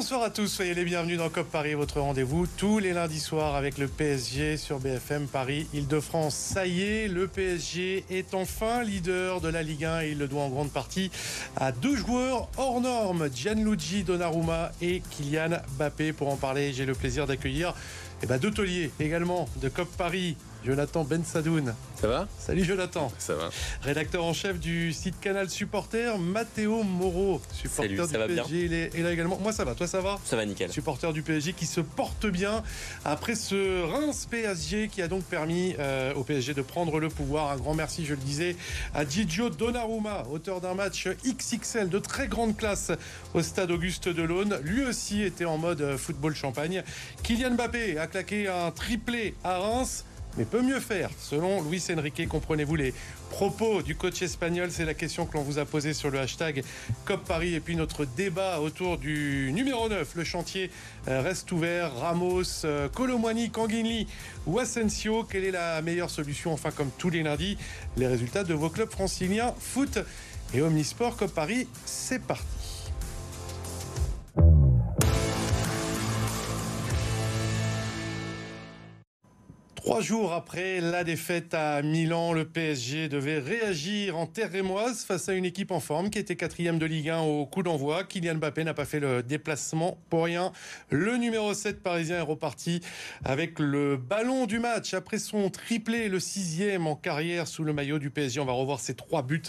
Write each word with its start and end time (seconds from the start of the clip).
Bonsoir 0.00 0.22
à 0.22 0.30
tous, 0.30 0.46
soyez 0.46 0.72
les 0.72 0.86
bienvenus 0.86 1.18
dans 1.18 1.28
COP 1.28 1.50
Paris, 1.50 1.74
votre 1.74 2.00
rendez-vous 2.00 2.46
tous 2.46 2.78
les 2.78 2.94
lundis 2.94 3.20
soirs 3.20 3.54
avec 3.54 3.76
le 3.76 3.86
PSG 3.86 4.56
sur 4.56 4.78
BFM 4.78 5.26
Paris 5.26 5.66
Île-de-France. 5.74 6.34
Ça 6.34 6.66
y 6.66 6.80
est, 6.80 7.06
le 7.06 7.28
PSG 7.28 8.06
est 8.08 8.32
enfin 8.32 8.82
leader 8.82 9.42
de 9.42 9.48
la 9.48 9.62
Ligue 9.62 9.84
1 9.84 10.00
et 10.00 10.10
il 10.12 10.18
le 10.18 10.26
doit 10.26 10.44
en 10.44 10.48
grande 10.48 10.70
partie 10.70 11.10
à 11.54 11.70
deux 11.70 11.96
joueurs 11.96 12.48
hors 12.56 12.80
normes, 12.80 13.28
Gianluigi 13.30 14.02
Donnarumma 14.02 14.72
et 14.80 15.02
Kylian 15.10 15.58
Mbappé. 15.76 16.14
Pour 16.14 16.32
en 16.32 16.36
parler, 16.36 16.72
j'ai 16.72 16.86
le 16.86 16.94
plaisir 16.94 17.26
d'accueillir 17.26 17.74
eh 18.22 18.26
ben, 18.26 18.38
deux 18.38 18.50
tauliers 18.50 18.90
également 19.00 19.50
de 19.60 19.68
COP 19.68 19.88
Paris, 19.98 20.36
Jonathan 20.64 21.04
Ben 21.04 21.24
Sadoun. 21.24 21.74
Ça 22.00 22.08
va? 22.08 22.28
Salut 22.38 22.64
Jonathan. 22.64 23.10
Ça 23.18 23.34
va. 23.34 23.50
Rédacteur 23.82 24.24
en 24.24 24.32
chef 24.32 24.58
du 24.58 24.92
site 24.92 25.18
Canal 25.20 25.48
Supporter, 25.48 26.18
Matteo 26.18 26.82
Moreau, 26.82 27.40
supporter 27.52 28.06
Salut, 28.06 28.18
va 28.18 28.26
PSG. 28.26 28.64
Il 28.64 28.72
est, 28.72 29.02
là 29.02 29.12
également. 29.12 29.38
Moi 29.38 29.52
ça 29.52 29.64
va, 29.64 29.74
toi 29.74 29.86
ça 29.86 30.00
va? 30.00 30.18
Ça 30.24 30.36
va 30.36 30.44
nickel. 30.44 30.70
Supporter 30.70 31.12
du 31.12 31.22
PSG 31.22 31.52
qui 31.52 31.66
se 31.66 31.80
porte 31.80 32.26
bien 32.26 32.62
après 33.04 33.34
ce 33.34 33.84
Reims 33.84 34.26
PSG 34.30 34.88
qui 34.88 35.02
a 35.02 35.08
donc 35.08 35.24
permis 35.24 35.74
euh, 35.78 36.14
au 36.14 36.24
PSG 36.24 36.54
de 36.54 36.62
prendre 36.62 37.00
le 37.00 37.08
pouvoir. 37.08 37.50
Un 37.50 37.56
grand 37.56 37.74
merci, 37.74 38.04
je 38.04 38.14
le 38.14 38.20
disais, 38.20 38.56
à 38.94 39.06
Gigio 39.06 39.50
Donnarumma, 39.50 40.24
auteur 40.30 40.60
d'un 40.60 40.74
match 40.74 41.08
XXL 41.24 41.88
de 41.88 41.98
très 41.98 42.28
grande 42.28 42.56
classe 42.56 42.92
au 43.34 43.42
stade 43.42 43.70
Auguste 43.70 44.08
Delaune. 44.08 44.58
Lui 44.62 44.84
aussi 44.84 45.22
était 45.22 45.44
en 45.44 45.58
mode 45.58 45.80
euh, 45.80 45.98
football 45.98 46.34
champagne. 46.34 46.82
Kylian 47.22 47.52
Mbappé 47.52 47.98
a 47.98 48.06
claqué 48.06 48.48
un 48.48 48.70
triplé 48.70 49.34
à 49.44 49.58
Reims 49.58 50.04
mais 50.36 50.44
peut 50.44 50.62
mieux 50.62 50.80
faire. 50.80 51.10
Selon 51.18 51.62
Luis 51.62 51.82
Enrique, 51.96 52.28
comprenez-vous 52.28 52.76
les 52.76 52.94
propos 53.30 53.82
du 53.82 53.96
coach 53.96 54.22
espagnol 54.22 54.70
C'est 54.70 54.84
la 54.84 54.94
question 54.94 55.26
que 55.26 55.36
l'on 55.36 55.42
vous 55.42 55.58
a 55.58 55.64
posée 55.64 55.92
sur 55.92 56.10
le 56.10 56.20
hashtag 56.20 56.62
COP 57.04 57.24
Paris. 57.24 57.54
Et 57.54 57.60
puis 57.60 57.76
notre 57.76 58.04
débat 58.04 58.60
autour 58.60 58.98
du 58.98 59.50
numéro 59.52 59.88
9. 59.88 60.14
Le 60.14 60.24
chantier 60.24 60.70
euh, 61.08 61.20
reste 61.20 61.50
ouvert. 61.52 61.94
Ramos, 61.96 62.64
euh, 62.64 62.88
Colomwani, 62.88 63.50
Kanginli 63.50 64.06
ou 64.46 64.58
Asensio. 64.58 65.24
Quelle 65.24 65.44
est 65.44 65.50
la 65.50 65.82
meilleure 65.82 66.10
solution? 66.10 66.52
Enfin, 66.52 66.70
comme 66.70 66.90
tous 66.98 67.10
les 67.10 67.22
lundis, 67.22 67.58
les 67.96 68.06
résultats 68.06 68.44
de 68.44 68.54
vos 68.54 68.70
clubs 68.70 68.90
franciliens 68.90 69.54
foot 69.58 69.98
et 70.54 70.62
Omnisport 70.62 71.16
COP 71.16 71.32
Paris. 71.32 71.68
C'est 71.84 72.22
parti. 72.22 72.80
Trois 79.82 80.02
jours 80.02 80.34
après 80.34 80.82
la 80.82 81.04
défaite 81.04 81.54
à 81.54 81.80
Milan, 81.80 82.34
le 82.34 82.44
PSG 82.44 83.08
devait 83.08 83.38
réagir 83.38 84.18
en 84.18 84.26
terre 84.26 84.52
rémoise 84.52 85.04
face 85.04 85.30
à 85.30 85.32
une 85.32 85.46
équipe 85.46 85.70
en 85.70 85.80
forme 85.80 86.10
qui 86.10 86.18
était 86.18 86.36
quatrième 86.36 86.78
de 86.78 86.84
Ligue 86.84 87.08
1 87.08 87.20
au 87.20 87.46
coup 87.46 87.62
d'envoi. 87.62 88.04
Kylian 88.04 88.34
Mbappé 88.34 88.62
n'a 88.64 88.74
pas 88.74 88.84
fait 88.84 89.00
le 89.00 89.22
déplacement 89.22 89.96
pour 90.10 90.24
rien. 90.24 90.52
Le 90.90 91.16
numéro 91.16 91.54
7 91.54 91.82
parisien 91.82 92.18
est 92.18 92.20
reparti 92.20 92.82
avec 93.24 93.58
le 93.58 93.96
ballon 93.96 94.44
du 94.44 94.58
match 94.58 94.92
après 94.92 95.18
son 95.18 95.48
triplé, 95.48 96.10
le 96.10 96.20
sixième 96.20 96.86
en 96.86 96.94
carrière 96.94 97.48
sous 97.48 97.64
le 97.64 97.72
maillot 97.72 97.98
du 97.98 98.10
PSG. 98.10 98.38
On 98.38 98.44
va 98.44 98.52
revoir 98.52 98.80
ses 98.80 98.92
trois 98.92 99.22
buts. 99.22 99.40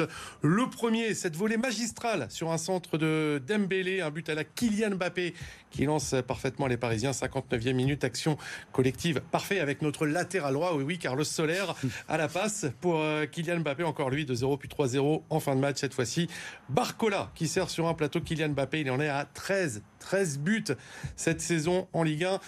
Le 0.42 0.70
premier, 0.70 1.14
cette 1.14 1.36
volée 1.36 1.58
magistrale 1.58 2.28
sur 2.30 2.54
un 2.54 2.58
centre 2.58 2.98
de 2.98 3.44
Dembélé, 3.46 4.00
un 4.00 4.12
but 4.12 4.30
à 4.30 4.36
la 4.36 4.46
Kylian 4.46 4.92
Mbappé 4.92 5.34
qui 5.72 5.86
lance 5.86 6.16
parfaitement 6.26 6.68
les 6.68 6.78
Parisiens. 6.78 7.12
59e 7.12 7.74
minute, 7.74 8.06
action 8.06 8.38
collective 8.72 9.22
parfait 9.32 9.60
avec 9.60 9.82
notre 9.82 10.06
latéral 10.22 10.54
droit. 10.54 10.74
Oui, 10.76 10.84
oui, 10.84 11.00
Carlos 11.00 11.24
Soler 11.24 11.66
à 12.08 12.18
la 12.18 12.28
passe 12.28 12.68
pour 12.80 13.00
euh, 13.00 13.26
Kylian 13.26 13.62
Mbappé, 13.62 13.84
encore 13.84 14.12
lui, 14.12 14.24
de 14.24 14.36
0 14.36 14.58
puis 14.58 14.70
3-0 14.70 15.24
en 15.30 15.40
fin 15.40 15.56
de 15.56 15.60
match 15.60 15.78
cette 15.80 15.96
fois-ci. 15.96 16.28
Barcola 16.70 17.32
qui 17.34 17.48
sert 17.48 17.72
sur 17.72 17.88
un 17.88 17.96
plateau 17.96 18.22
Kylian 18.22 18.50
Mbappé, 18.50 18.82
il 18.82 18.92
en 18.92 19.00
est 19.00 19.10
à 19.10 19.26
13, 19.26 19.82
13 20.00 20.40
buts 20.40 20.64
cette 21.16 21.42
saison 21.42 21.88
en 21.94 22.04
Ligue 22.04 22.26
1. 22.26 22.40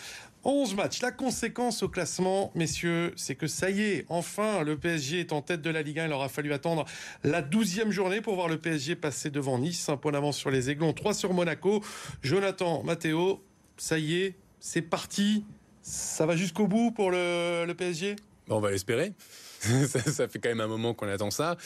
11 0.45 0.75
matchs. 0.75 1.01
La 1.01 1.11
conséquence 1.11 1.83
au 1.83 1.89
classement, 1.89 2.51
messieurs, 2.53 3.13
c'est 3.15 3.35
que 3.35 3.47
ça 3.47 3.69
y 3.69 3.81
est, 3.81 4.05
enfin, 4.09 4.63
le 4.63 4.77
PSG 4.77 5.21
est 5.21 5.31
en 5.31 5.41
tête 5.41 5.61
de 5.61 5.69
la 5.69 5.81
Ligue 5.81 5.99
1. 5.99 6.07
Il 6.07 6.13
aura 6.13 6.29
fallu 6.29 6.53
attendre 6.53 6.85
la 7.23 7.41
12e 7.41 7.91
journée 7.91 8.21
pour 8.21 8.35
voir 8.35 8.49
le 8.49 8.57
PSG 8.57 8.95
passer 8.95 9.29
devant 9.29 9.57
Nice. 9.57 9.87
Un 9.89 9.97
point 9.97 10.11
d'avance 10.11 10.37
sur 10.37 10.51
les 10.51 10.69
Aiglons, 10.69 10.93
3 10.93 11.13
sur 11.13 11.33
Monaco. 11.33 11.81
Jonathan, 12.21 12.83
Matteo, 12.83 13.41
ça 13.77 13.97
y 13.97 14.21
est, 14.21 14.35
c'est 14.59 14.81
parti. 14.81 15.45
Ça 15.83 16.25
va 16.25 16.35
jusqu'au 16.35 16.67
bout 16.67 16.91
pour 16.91 17.11
le, 17.11 17.65
le 17.65 17.73
PSG 17.73 18.15
On 18.49 18.59
va 18.59 18.71
l'espérer. 18.71 19.13
ça, 19.87 20.27
fait 20.27 20.39
quand 20.39 20.49
même 20.49 20.61
un 20.61 20.67
moment 20.67 20.93
qu'on 20.93 21.07
attend 21.07 21.31
ça. 21.31 21.57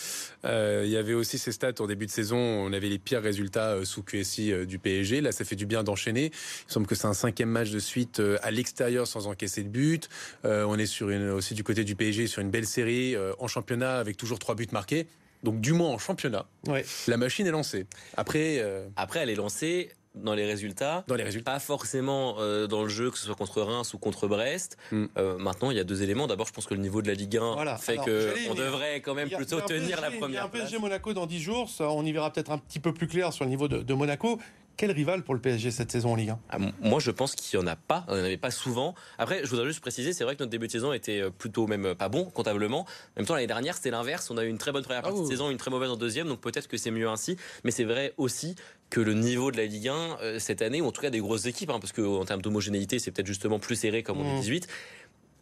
Euh, 0.46 0.84
il 0.86 0.92
y 0.92 0.98
avait 0.98 1.14
aussi 1.14 1.38
ces 1.38 1.52
stats 1.52 1.74
au 1.80 1.88
début 1.88 2.06
de 2.06 2.12
saison. 2.12 2.38
On 2.38 2.74
avait 2.74 2.90
les 2.90 3.00
pires 3.00 3.22
résultats 3.22 3.72
euh, 3.72 3.86
sous 3.86 4.04
QSI 4.04 4.52
euh, 4.52 4.66
du 4.66 4.78
PSG. 4.78 5.22
Là, 5.22 5.32
ça 5.32 5.46
fait 5.46 5.56
du 5.56 5.66
bien 5.66 5.84
d'enchaîner. 5.84 6.32
Il 6.68 6.72
semble 6.72 6.86
que 6.86 6.96
c'est 6.96 7.08
un 7.08 7.14
cinquième 7.14 7.50
match 7.50 7.72
de 7.72 7.80
suite 7.80 8.22
à 8.42 8.52
l'extérieur 8.52 9.08
sans 9.08 9.28
encaisser 9.28 9.64
de 9.64 9.70
but. 9.70 10.10
on 10.44 10.78
est 10.78 10.86
sur 10.86 11.10
une, 11.10 11.30
aussi 11.30 11.54
du 11.54 11.64
côté 11.64 11.84
du 11.84 11.96
PSG 11.96 12.28
sur 12.28 12.42
une 12.42 12.50
belle 12.50 12.66
série 12.66 13.16
en 13.40 13.48
championnat 13.48 13.98
avec 13.98 14.18
toujours 14.18 14.40
trois 14.40 14.56
buts 14.56 14.68
marqués. 14.72 15.08
Donc 15.44 15.62
du 15.62 15.74
moins 15.74 15.90
en 15.90 15.98
championnat, 15.98 16.48
ouais. 16.68 16.84
la 17.08 17.18
machine 17.18 17.46
est 17.46 17.52
lancée. 17.52 17.86
Après, 18.16 18.64
après 18.96 19.20
elle 19.20 19.30
est 19.30 19.36
lancée 19.36 19.90
dans 20.24 20.34
les 20.34 20.46
résultats. 20.46 21.04
Dans 21.08 21.16
les 21.16 21.24
résultats. 21.24 21.52
Pas 21.52 21.60
forcément 21.60 22.36
euh, 22.40 22.68
dans 22.68 22.84
le 22.84 22.90
jeu, 22.90 23.12
que 23.12 23.18
ce 23.18 23.26
soit 23.26 23.36
contre 23.36 23.62
Reims 23.62 23.94
ou 23.94 23.98
contre 23.98 24.28
Brest. 24.28 24.78
Mm. 24.92 25.06
Euh, 25.18 25.38
maintenant, 25.38 25.72
il 25.72 25.78
y 25.78 25.80
a 25.80 25.84
deux 25.84 26.04
éléments. 26.04 26.28
D'abord, 26.28 26.48
je 26.48 26.54
pense 26.54 26.66
que 26.66 26.74
le 26.74 26.82
niveau 26.82 27.02
de 27.02 27.08
la 27.08 27.14
Ligue 27.14 27.38
1 27.38 27.54
voilà. 27.54 27.78
fait 27.78 27.98
qu'on 27.98 28.54
devrait 28.56 29.02
quand 29.02 29.14
même 29.14 29.30
plutôt 29.30 29.62
tenir 29.62 30.02
la 30.02 30.12
première. 30.12 30.30
Il 30.30 30.34
y 30.34 30.38
a 30.38 30.46
un 30.46 30.50
PSG 30.50 30.80
Monaco 30.80 31.14
dans 31.14 31.26
10 31.26 31.40
jours. 31.40 31.70
Ça, 31.70 31.90
on 31.90 32.04
y 32.04 32.12
verra 32.12 32.32
peut-être 32.32 32.52
un 32.52 32.58
petit 32.58 32.80
peu 32.80 32.94
plus 32.94 33.08
clair 33.08 33.34
sur 33.34 33.46
le 33.46 33.50
niveau 33.50 33.68
de, 33.68 33.80
de 33.80 33.94
Monaco. 33.94 34.40
Quel 34.78 34.92
rival 34.92 35.24
pour 35.24 35.34
le 35.34 35.42
PSG 35.42 35.72
cette 35.72 35.92
saison 35.92 36.12
en 36.12 36.16
Ligue 36.16 36.30
1 36.30 36.40
ah, 36.52 36.58
Moi, 36.82 37.00
je 37.00 37.10
pense 37.10 37.34
qu'il 37.34 37.60
n'y 37.60 37.66
en 37.66 37.68
a 37.68 37.76
pas. 37.76 38.06
On 38.08 38.16
n'en 38.16 38.24
avait 38.24 38.38
pas 38.38 38.52
souvent. 38.52 38.94
Après, 39.18 39.42
je 39.44 39.50
voudrais 39.50 39.66
juste 39.66 39.80
préciser, 39.80 40.14
c'est 40.14 40.24
vrai 40.24 40.36
que 40.36 40.44
notre 40.44 40.52
début 40.52 40.68
de 40.68 40.72
saison 40.72 40.94
était 40.94 41.20
euh, 41.20 41.32
plutôt 41.32 41.66
même 41.66 41.96
pas 41.96 42.10
bon 42.10 42.26
comptablement. 42.26 42.82
En 42.82 42.86
même 43.18 43.26
temps, 43.26 43.34
l'année 43.34 43.48
dernière, 43.48 43.76
c'était 43.76 43.90
l'inverse. 43.90 44.30
On 44.30 44.38
a 44.38 44.44
eu 44.44 44.50
une 44.50 44.60
très 44.60 44.72
bonne 44.72 44.84
première 44.84 45.02
partie 45.02 45.20
de 45.20 45.26
saison, 45.26 45.50
une 45.50 45.58
très 45.58 45.72
mauvaise 45.72 45.90
en 45.90 45.98
deuxième. 45.98 46.28
Donc 46.28 46.42
peut-être 46.42 46.68
que 46.68 46.78
c'est 46.78 46.92
mieux 46.92 47.10
ainsi. 47.10 47.38
Mais 47.64 47.72
c'est 47.72 47.86
vrai 47.86 48.14
aussi 48.18 48.56
que 48.92 49.02
le 49.02 49.16
niveau 49.16 49.52
de 49.52 49.58
la 49.58 49.66
Ligue 49.66 49.88
1 49.88 50.18
euh, 50.22 50.40
cette 50.40 50.62
année, 50.62 50.80
ou 50.80 50.86
en 50.86 50.92
tout 50.92 51.02
cas 51.02 51.10
des 51.10 51.20
grosses 51.20 51.48
équipes, 51.48 51.72
hein, 51.72 51.80
parce 51.80 51.92
qu'en 51.92 52.24
termes 52.24 52.44
d'homogénéité, 52.44 53.00
c'est 53.00 53.10
peut-être 53.10 53.28
justement 53.28 53.58
plus 53.58 53.76
serré 53.76 54.04
comme 54.04 54.20
en 54.20 54.24
2018. 54.24 54.68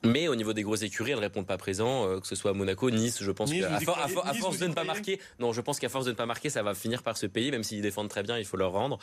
Mais 0.04 0.28
au 0.28 0.36
niveau 0.36 0.54
des 0.54 0.64
grosses 0.64 0.84
écuries, 0.84 1.12
elles 1.12 1.18
ne 1.18 1.24
répondent 1.24 1.48
pas 1.48 1.58
présent, 1.58 2.08
euh, 2.08 2.20
que 2.20 2.28
ce 2.28 2.36
soit 2.36 2.54
Monaco, 2.54 2.90
Nice, 2.92 3.24
je 3.24 3.32
pense 3.32 3.52
qu'à 3.52 3.80
force 4.40 4.60
de 4.60 4.68
ne 4.68 4.74
pas 4.74 4.84
marquer, 4.84 5.20
non, 5.40 5.54
je 5.54 5.62
pense 5.62 5.80
qu'à 5.80 5.90
force 5.90 6.06
de 6.06 6.12
ne 6.12 6.16
pas 6.16 6.26
marquer, 6.26 6.50
ça 6.50 6.64
va 6.64 6.76
finir 6.76 7.04
par 7.04 7.18
se 7.18 7.26
payer, 7.26 7.52
même 7.52 7.64
s'ils 7.64 7.82
défendent 7.82 8.10
très 8.10 8.24
bien, 8.24 8.38
il 8.38 8.46
faut 8.46 8.58
leur 8.58 8.72
rendre. 8.72 9.00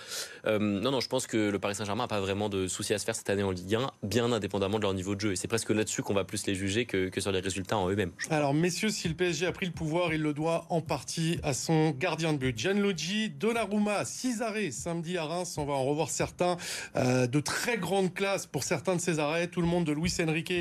Euh, 0.46 0.58
non, 0.58 0.90
non, 0.90 1.00
je 1.00 1.08
pense 1.08 1.26
que 1.26 1.50
le 1.50 1.58
Paris 1.58 1.74
Saint-Germain 1.74 2.04
n'a 2.04 2.08
pas 2.08 2.20
vraiment 2.20 2.48
de 2.48 2.68
soucis 2.68 2.94
à 2.94 2.98
se 2.98 3.04
faire 3.04 3.16
cette 3.16 3.30
année 3.30 3.42
en 3.42 3.50
Ligue 3.50 3.74
1, 3.74 3.90
bien 4.02 4.32
indépendamment 4.32 4.78
de 4.78 4.82
leur 4.82 4.94
niveau 4.94 5.14
de 5.14 5.20
jeu. 5.20 5.32
Et 5.32 5.36
c'est 5.36 5.48
presque 5.48 5.70
là-dessus 5.70 6.02
qu'on 6.02 6.14
va 6.14 6.24
plus 6.24 6.46
les 6.46 6.54
juger 6.54 6.86
que, 6.86 7.08
que 7.08 7.20
sur 7.20 7.32
les 7.32 7.40
résultats 7.40 7.76
en 7.76 7.88
eux-mêmes. 7.88 8.12
Alors, 8.30 8.54
messieurs, 8.54 8.90
si 8.90 9.08
le 9.08 9.14
PSG 9.14 9.46
a 9.46 9.52
pris 9.52 9.66
le 9.66 9.72
pouvoir, 9.72 10.12
il 10.14 10.22
le 10.22 10.32
doit 10.32 10.66
en 10.70 10.80
partie 10.80 11.38
à 11.42 11.54
son 11.54 11.90
gardien 11.90 12.32
de 12.32 12.38
but. 12.38 12.56
Gianluigi 12.56 13.30
Donnarumma, 13.30 14.04
6 14.04 14.42
arrêts 14.42 14.70
samedi 14.70 15.18
à 15.18 15.24
Reims. 15.24 15.56
On 15.58 15.64
va 15.64 15.74
en 15.74 15.84
revoir 15.84 16.10
certains 16.10 16.56
euh, 16.96 17.26
de 17.26 17.40
très 17.40 17.78
grande 17.78 18.14
classe 18.14 18.46
pour 18.46 18.64
certains 18.64 18.96
de 18.96 19.00
ces 19.00 19.18
arrêts. 19.18 19.48
Tout 19.48 19.60
le 19.60 19.66
monde 19.66 19.84
de 19.84 19.92
Luis 19.92 20.14
Enrique 20.20 20.52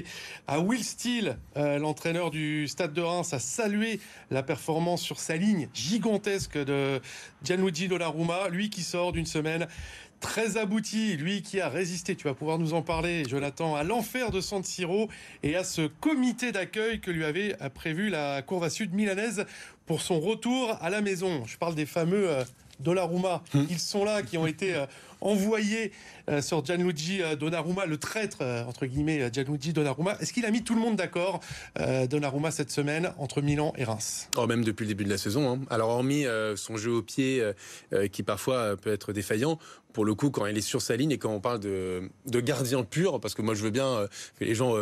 à 0.48 0.60
Will 0.60 0.84
Steele 0.84 1.38
euh, 1.58 1.78
l'entraîneur 1.80 2.32
du 2.32 2.68
Stade 2.68 2.94
de 2.94 3.02
Reims, 3.02 3.34
a 3.34 3.40
salué 3.40 4.00
la 4.30 4.44
performance 4.44 5.02
sur 5.02 5.20
sa 5.20 5.36
ligne 5.36 5.70
gigantesque 5.74 6.58
de 6.58 7.02
Gianluigi 7.44 7.88
Donnarumma, 7.88 8.50
lui 8.50 8.70
qui 8.70 8.84
sort 8.84 9.12
d'une 9.12 9.26
semaine 9.26 9.68
très 10.22 10.58
abouti, 10.58 11.18
lui 11.18 11.42
qui 11.42 11.60
a 11.60 11.68
résisté, 11.68 12.16
tu 12.16 12.28
vas 12.28 12.34
pouvoir 12.34 12.60
nous 12.60 12.74
en 12.74 12.84
parler, 12.84 13.24
Jonathan, 13.28 13.76
à 13.76 13.84
l'enfer 13.84 14.32
de 14.32 14.40
San 14.40 14.64
Siro 14.64 15.10
et 15.44 15.56
à 15.56 15.64
ce 15.64 15.88
comité 15.88 16.52
d'accueil 16.52 17.02
que 17.02 17.12
lui 17.12 17.26
avait 17.26 17.56
prévu 17.74 18.10
la 18.10 18.42
Courva 18.44 18.70
Sud 18.70 18.94
milanaise 18.94 19.46
pour 19.88 20.02
son 20.02 20.20
retour 20.20 20.78
à 20.80 20.90
la 20.90 21.02
maison. 21.02 21.44
Je 21.46 21.58
parle 21.58 21.76
des 21.76 21.88
fameux 21.88 22.30
euh, 22.30 22.44
Donnarumma. 22.80 23.44
Hum. 23.54 23.68
Ils 23.70 23.80
sont 23.80 24.06
là, 24.06 24.22
qui 24.22 24.38
ont 24.38 24.48
été 24.48 24.76
euh, 24.76 24.86
envoyés 25.22 25.92
euh, 26.30 26.42
sur 26.42 26.66
Gianluigi 26.66 27.22
euh, 27.22 27.36
Donnarumma, 27.36 27.86
le 27.86 27.98
traître, 27.98 28.42
entre 28.68 28.86
guillemets, 28.86 29.30
Gianluigi 29.32 29.74
Donnarumma. 29.74 30.18
Est-ce 30.20 30.34
qu'il 30.34 30.46
a 30.46 30.52
mis 30.52 30.64
tout 30.64 30.76
le 30.76 30.82
monde 30.82 30.96
d'accord, 30.96 31.40
Donnarumma, 32.10 32.52
cette 32.52 32.72
semaine, 32.72 33.14
entre 33.18 33.42
Milan 33.42 33.74
et 33.78 33.84
Reims? 33.84 34.30
Oh, 34.38 34.48
Même 34.48 34.64
depuis 34.64 34.84
le 34.84 34.90
début 34.90 35.06
de 35.06 35.10
la 35.10 35.18
saison. 35.18 35.52
Hein. 35.52 35.60
Alors, 35.70 35.90
hormis 35.90 36.26
son 36.56 36.78
jeu 36.78 36.92
au 36.92 37.02
pied, 37.02 37.44
qui 38.12 38.24
parfois 38.24 38.76
peut 38.78 38.92
être 38.92 39.14
défaillant, 39.14 39.60
pour 39.94 40.06
le 40.06 40.16
coup, 40.16 40.30
quand 40.30 40.46
il 40.46 40.58
est 40.58 40.62
sur 40.62 40.82
sa 40.82 40.96
ligne 40.96 41.12
et 41.12 41.18
quand 41.18 41.34
on 41.34 41.42
parle 41.42 41.60
de, 41.60 42.10
de 42.26 42.40
gardien 42.40 42.84
pur, 42.84 43.20
parce 43.20 43.34
que 43.34 43.42
moi 43.42 43.56
je 43.56 43.64
veux 43.64 43.72
bien 43.72 44.08
que 44.40 44.46
les 44.46 44.56
gens 44.56 44.74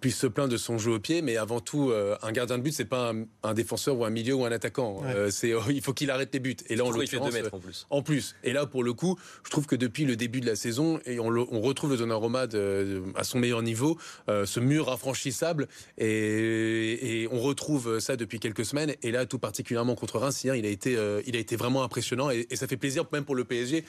puissent 0.00 0.18
se 0.18 0.26
plaindre 0.26 0.50
de 0.50 0.56
son 0.56 0.78
jeu 0.78 0.92
au 0.92 0.98
pied, 0.98 1.20
mais 1.20 1.36
avant 1.36 1.60
tout, 1.60 1.92
un 2.22 2.32
gardien 2.32 2.58
de 2.58 2.62
but, 2.62 2.72
c'est 2.72 2.86
pas 2.86 3.12
un, 3.42 3.54
défenseur 3.54 3.98
ou 3.98 4.04
un 4.04 4.10
milieu 4.10 4.34
ou 4.34 4.44
un 4.44 4.52
attaquant. 4.52 5.02
c'est, 5.30 5.52
il 5.68 5.82
faut 5.82 5.92
qu'il 5.92 6.10
arrête 6.10 6.32
les 6.32 6.40
buts. 6.40 6.56
Et 6.68 6.76
là, 6.76 6.84
en 6.84 6.90
l'occurrence, 6.90 7.34
en 7.52 7.58
plus. 7.58 7.86
En 7.90 8.02
plus. 8.02 8.36
Et 8.44 8.52
là, 8.52 8.66
pour 8.66 8.82
le 8.82 8.92
coup, 8.92 9.18
je 9.44 9.50
trouve 9.50 9.66
que 9.66 9.75
que 9.76 9.84
depuis 9.84 10.04
le 10.04 10.16
début 10.16 10.40
de 10.40 10.46
la 10.46 10.56
saison, 10.56 11.00
et 11.06 11.20
on, 11.20 11.28
retrouve 11.60 11.90
le 11.90 11.96
Donnarumma 11.96 12.46
de, 12.46 13.02
à 13.14 13.24
son 13.24 13.38
meilleur 13.38 13.62
niveau, 13.62 13.98
ce 14.28 14.60
mur 14.60 14.90
infranchissable, 14.90 15.68
et, 15.98 17.28
on 17.30 17.40
retrouve 17.40 17.98
ça 17.98 18.16
depuis 18.16 18.40
quelques 18.40 18.64
semaines. 18.64 18.94
Et 19.02 19.10
là, 19.10 19.26
tout 19.26 19.38
particulièrement 19.38 19.94
contre 19.94 20.18
Reims, 20.18 20.42
hier, 20.44 20.54
il 20.54 20.66
a 20.66 20.68
été, 20.68 20.96
il 21.26 21.36
a 21.36 21.38
été 21.38 21.56
vraiment 21.56 21.82
impressionnant, 21.82 22.30
et, 22.30 22.46
ça 22.54 22.66
fait 22.66 22.76
plaisir 22.76 23.04
même 23.12 23.24
pour 23.24 23.34
le 23.34 23.44
PSG 23.44 23.84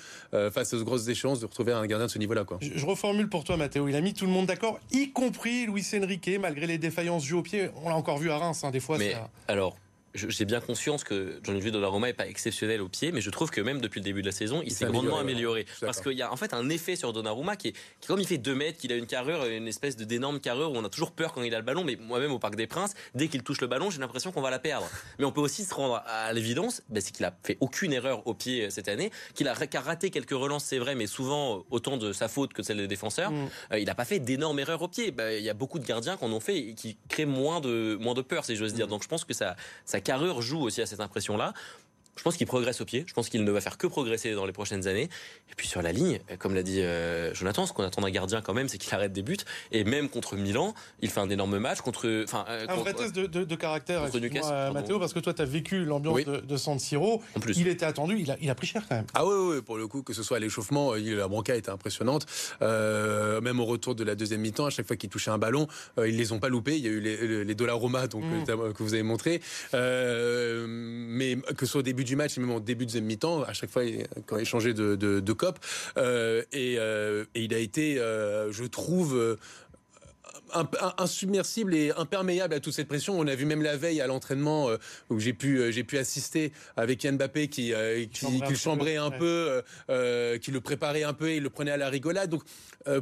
face 0.52 0.74
aux 0.74 0.84
grosses 0.84 1.08
échéances 1.08 1.40
de 1.40 1.46
retrouver 1.46 1.74
un 1.74 1.86
gardien 1.86 2.08
de 2.08 2.12
ce 2.12 2.20
niveau-là. 2.20 2.46
Je, 2.62 2.72
je 2.76 2.86
reformule 2.86 3.30
pour 3.30 3.44
toi, 3.44 3.58
Mathéo. 3.58 3.88
Il 3.88 3.96
a 3.96 4.02
mis 4.02 4.14
tout 4.14 4.26
le 4.26 4.32
monde 4.32 4.48
d'accord, 4.48 4.80
y 4.92 5.12
compris 5.12 5.66
Luis 5.66 5.86
Enrique, 5.96 6.32
malgré 6.40 6.68
les 6.68 6.78
défaillances 6.78 7.26
jouées 7.26 7.40
au 7.40 7.44
pied. 7.44 7.70
On 7.84 7.90
l'a 7.90 7.96
encore 7.96 8.18
vu 8.18 8.30
à 8.30 8.38
Reims, 8.38 8.64
hein, 8.64 8.72
des 8.72 8.80
fois. 8.80 8.98
Mais 8.98 9.16
alors, 9.48 9.78
j'ai 10.18 10.46
bien 10.46 10.60
conscience 10.60 11.04
que 11.04 11.40
Gianluigi 11.44 11.72
Donnarumma 11.72 12.08
n'est 12.08 12.14
pas 12.14 12.28
exceptionnel 12.28 12.82
au 12.82 12.90
pied, 12.90 13.12
mais 13.12 13.22
je 13.22 13.30
trouve 13.30 13.50
que 13.50 13.62
même 13.62 13.82
depuis 13.82 14.00
le 14.00 14.04
début 14.04 14.22
de 14.22 14.28
la 14.28 14.32
saison, 14.32 14.62
il, 14.64 14.72
s'est 14.72 14.86
grandement 14.86 15.20
amélioré. 15.20 15.66
Parce 15.82 16.02
qu'il 16.02 16.14
y 16.14 16.22
a 16.22 16.32
en 16.32 16.36
fait 16.36 16.54
un 16.54 16.70
effet 16.70 16.96
sur 16.96 17.14
Donnarumma 17.14 17.56
qui 17.56 17.70
est, 17.70 17.76
qui 18.02 18.08
comme 18.08 18.20
il 18.20 18.28
fait 18.28 18.38
2 18.38 18.56
mètres, 18.56 18.78
qu'il 18.78 18.92
a 18.92 18.96
une 18.96 19.08
carrure, 19.08 19.46
une 19.46 19.68
espèce 19.68 19.96
d'énorme 19.98 20.40
carrure 20.40 20.72
où 20.72 20.76
on 20.76 20.84
a 20.84 20.90
toujours 20.90 21.12
peur 21.12 21.34
quand 21.34 21.44
il 21.44 21.54
a 21.54 21.58
le 21.58 21.64
ballon. 21.64 21.84
Mais 21.84 21.96
moi-même 21.96 22.32
au 22.32 22.40
Parc 22.40 22.56
des 22.56 22.68
Princes, 22.68 22.94
dès 23.16 23.28
qu'il 23.28 23.44
touche 23.44 23.62
le 23.62 23.68
ballon, 23.68 23.90
j'ai 23.90 24.00
l'impression 24.00 24.32
qu'on 24.32 24.42
va 24.42 24.50
la 24.50 24.60
perdre. 24.60 24.90
Mais 25.20 25.26
on 25.26 25.32
peut 25.32 25.42
aussi 25.42 25.64
se 25.64 25.74
rendre 25.74 26.02
à 26.06 26.34
l'évidence, 26.34 26.82
ben, 26.90 27.02
c'est 27.02 27.12
qu'il 27.12 27.26
a 27.26 27.36
fait 27.44 27.58
aucune 27.60 27.94
erreur 27.94 28.26
au 28.28 28.34
pied 28.34 28.66
euh, 28.66 28.70
cette 28.70 28.88
année, 28.88 29.12
qu'il 29.36 29.48
a 29.48 29.54
raté 29.54 30.10
quelques 30.10 30.32
relances, 30.32 30.66
c'est 30.66 30.80
vrai, 30.80 30.96
mais 30.96 31.08
souvent 31.08 31.66
autant 31.70 31.98
de 31.98 32.12
sa 32.14 32.28
faute 32.28 32.54
que 32.54 32.64
celle 32.64 32.78
des 32.78 32.88
défenseurs. 32.88 33.32
Mm. 33.32 33.50
Euh, 33.74 33.80
il 33.80 33.86
n'a 33.86 33.96
pas 33.96 34.06
fait 34.06 34.20
d'énormes 34.20 34.60
erreurs 34.60 34.82
au 34.82 34.88
pied. 34.88 35.12
Ben, 35.12 35.38
il 35.38 35.44
y 35.44 35.50
a 35.50 35.54
beaucoup 35.54 35.80
de 35.80 35.86
gardiens 35.86 36.18
qui 36.18 36.26
en 36.26 36.32
ont 36.32 36.40
fait 36.40 36.58
et 36.58 36.74
qui 36.74 36.98
créent 37.10 37.26
moins 37.26 37.60
de, 37.60 37.98
moins 38.00 38.14
de 38.14 38.22
peur, 38.22 38.46
si 38.46 38.56
j'ose 38.56 38.74
dire. 38.74 38.88
Mm. 38.88 38.90
Donc 38.90 39.04
je 39.04 39.08
pense 39.08 39.26
que 39.26 39.34
sa 39.34 39.56
carrure 40.08 40.42
joue 40.42 40.62
aussi 40.62 40.82
à 40.82 40.86
cette 40.86 41.02
impression-là. 41.02 41.54
Je 42.18 42.24
pense 42.24 42.36
qu'il 42.36 42.48
progresse 42.48 42.82
au 42.82 42.86
pied. 42.86 43.06
Je 43.08 43.14
pense 43.14 43.30
qu'il 43.30 43.44
ne 43.44 43.52
va 43.52 43.62
faire 43.62 43.78
que 43.78 43.88
progresser 43.88 44.34
dans 44.34 44.46
les 44.46 44.52
prochaines 44.52 44.88
années. 44.88 45.10
Et 45.52 45.56
puis 45.56 45.68
sur 45.68 45.82
la 45.82 45.92
ligne, 45.92 46.20
comme 46.40 46.56
l'a 46.56 46.64
dit 46.64 46.82
euh, 46.82 47.34
Jonathan, 47.34 47.66
ce 47.66 47.74
qu'on 47.74 47.84
attend 47.84 48.02
d'un 48.02 48.10
gardien 48.10 48.42
quand 48.42 48.54
même, 48.54 48.68
c'est 48.68 48.78
qu'il 48.78 48.94
arrête 48.94 49.14
des 49.14 49.22
buts. 49.22 49.38
Et 49.72 49.84
même 49.84 50.10
contre 50.10 50.36
Milan, 50.36 50.74
il 51.02 51.10
fait 51.10 51.20
un 51.20 51.30
énorme 51.30 51.60
match 51.60 51.82
contre. 51.82 52.24
Enfin, 52.24 52.46
euh, 52.50 52.66
un 52.68 52.76
vrai 52.76 52.94
test 52.94 53.16
de, 53.16 53.56
caractère. 53.56 54.02
Contre 54.02 54.20
Newcastle, 54.20 54.72
Mathéo, 54.74 55.00
parce 55.00 55.14
que 55.14 55.20
toi, 55.20 55.34
tu 55.34 55.42
as 55.42 55.46
vécu 55.46 55.86
l'ambiance 55.86 56.24
de, 56.26 56.58
San 56.58 56.80
Siro. 56.80 57.22
En 57.36 57.40
plus. 57.40 57.58
Il 57.58 57.68
était 57.68 57.86
attendu. 57.86 58.18
Il 58.20 58.32
a, 58.32 58.38
il 58.42 58.50
a, 58.50 58.56
pris 58.56 58.68
cher 58.68 58.84
quand 58.90 58.96
même. 58.96 59.06
Ah 59.14 59.26
oui, 59.26 59.56
oui, 59.56 59.62
pour 59.62 59.78
le 59.78 59.88
coup, 59.88 60.02
que 60.02 60.14
ce 60.14 60.24
soit 60.24 60.38
à 60.38 60.40
l'échauffement, 60.40 60.94
la 60.96 61.28
branca 61.28 61.56
était 61.56 61.70
impressionnante. 61.70 62.26
Euh, 62.62 63.42
même 63.42 63.60
au 63.60 63.66
retour 63.66 63.96
de 63.96 64.04
la 64.04 64.16
deuxième 64.16 64.42
mi-temps, 64.42 64.66
à 64.66 64.70
chaque 64.70 64.88
fois 64.88 64.96
qu'il 64.96 65.10
touchait 65.10 65.32
un 65.32 65.38
ballon, 65.38 65.68
ils 65.98 66.18
les 66.18 66.32
ont 66.32 66.40
pas 66.40 66.50
loupés. 66.50 66.78
Il 66.78 66.84
y 66.84 66.88
a 66.88 66.92
eu 66.92 67.00
les, 67.00 67.44
les, 67.44 67.56
dollars 67.56 67.78
Roma, 67.78 68.08
donc 68.08 68.24
mm. 68.24 68.74
que 68.74 68.84
vous 68.84 68.94
avez 68.94 69.04
montré. 69.04 69.42
mais 69.74 71.38
que 71.56 71.66
ce 71.66 71.72
soit 71.72 71.80
au 71.80 71.84
début 71.84 72.04
match 72.16 72.38
et 72.38 72.42
même 72.42 72.52
au 72.52 72.60
début 72.60 72.86
de 72.86 72.92
deuxième 72.92 73.06
mi-temps, 73.06 73.44
à 73.44 73.54
chaque 73.54 73.70
fois 73.70 73.84
quand 74.26 74.38
il 74.38 74.46
changeait 74.46 74.74
de, 74.74 74.96
de, 74.96 75.34
cop. 75.34 75.60
Euh, 75.98 76.44
et, 76.52 76.76
euh, 76.78 77.26
et, 77.36 77.44
il 77.44 77.54
a 77.54 77.60
été, 77.60 78.00
euh, 78.00 78.52
je 78.52 78.64
trouve, 78.64 79.38
insubmersible 80.98 81.76
et 81.76 81.92
imperméable 81.92 82.54
à 82.54 82.60
toute 82.60 82.74
cette 82.74 82.88
pression. 82.88 83.20
On 83.20 83.28
a 83.28 83.36
vu 83.36 83.46
même 83.46 83.62
la 83.62 83.78
veille 83.78 84.02
à 84.02 84.08
l'entraînement 84.08 84.70
euh, 84.70 84.78
où 85.10 85.20
j'ai 85.20 85.34
pu 85.34 85.60
euh, 85.60 85.72
j'ai 85.72 85.84
pu 85.84 85.98
assister 85.98 86.52
avec 86.76 87.04
Yann 87.04 87.18
Mbappé 87.18 87.48
qui 87.48 87.74
euh, 87.74 88.06
qui, 88.12 88.42
qui, 88.42 88.56
chambrait 88.56 88.98
un 88.98 89.12
peu, 89.12 89.62
qui 90.42 90.52
le 90.52 90.62
préparait 90.62 91.04
un 91.04 91.14
peu 91.14 91.30
et 91.30 91.40
le 91.40 91.50
prenait 91.50 91.72
à 91.72 91.78
la 91.78 91.90
rigolade. 91.90 92.30
Donc 92.30 92.44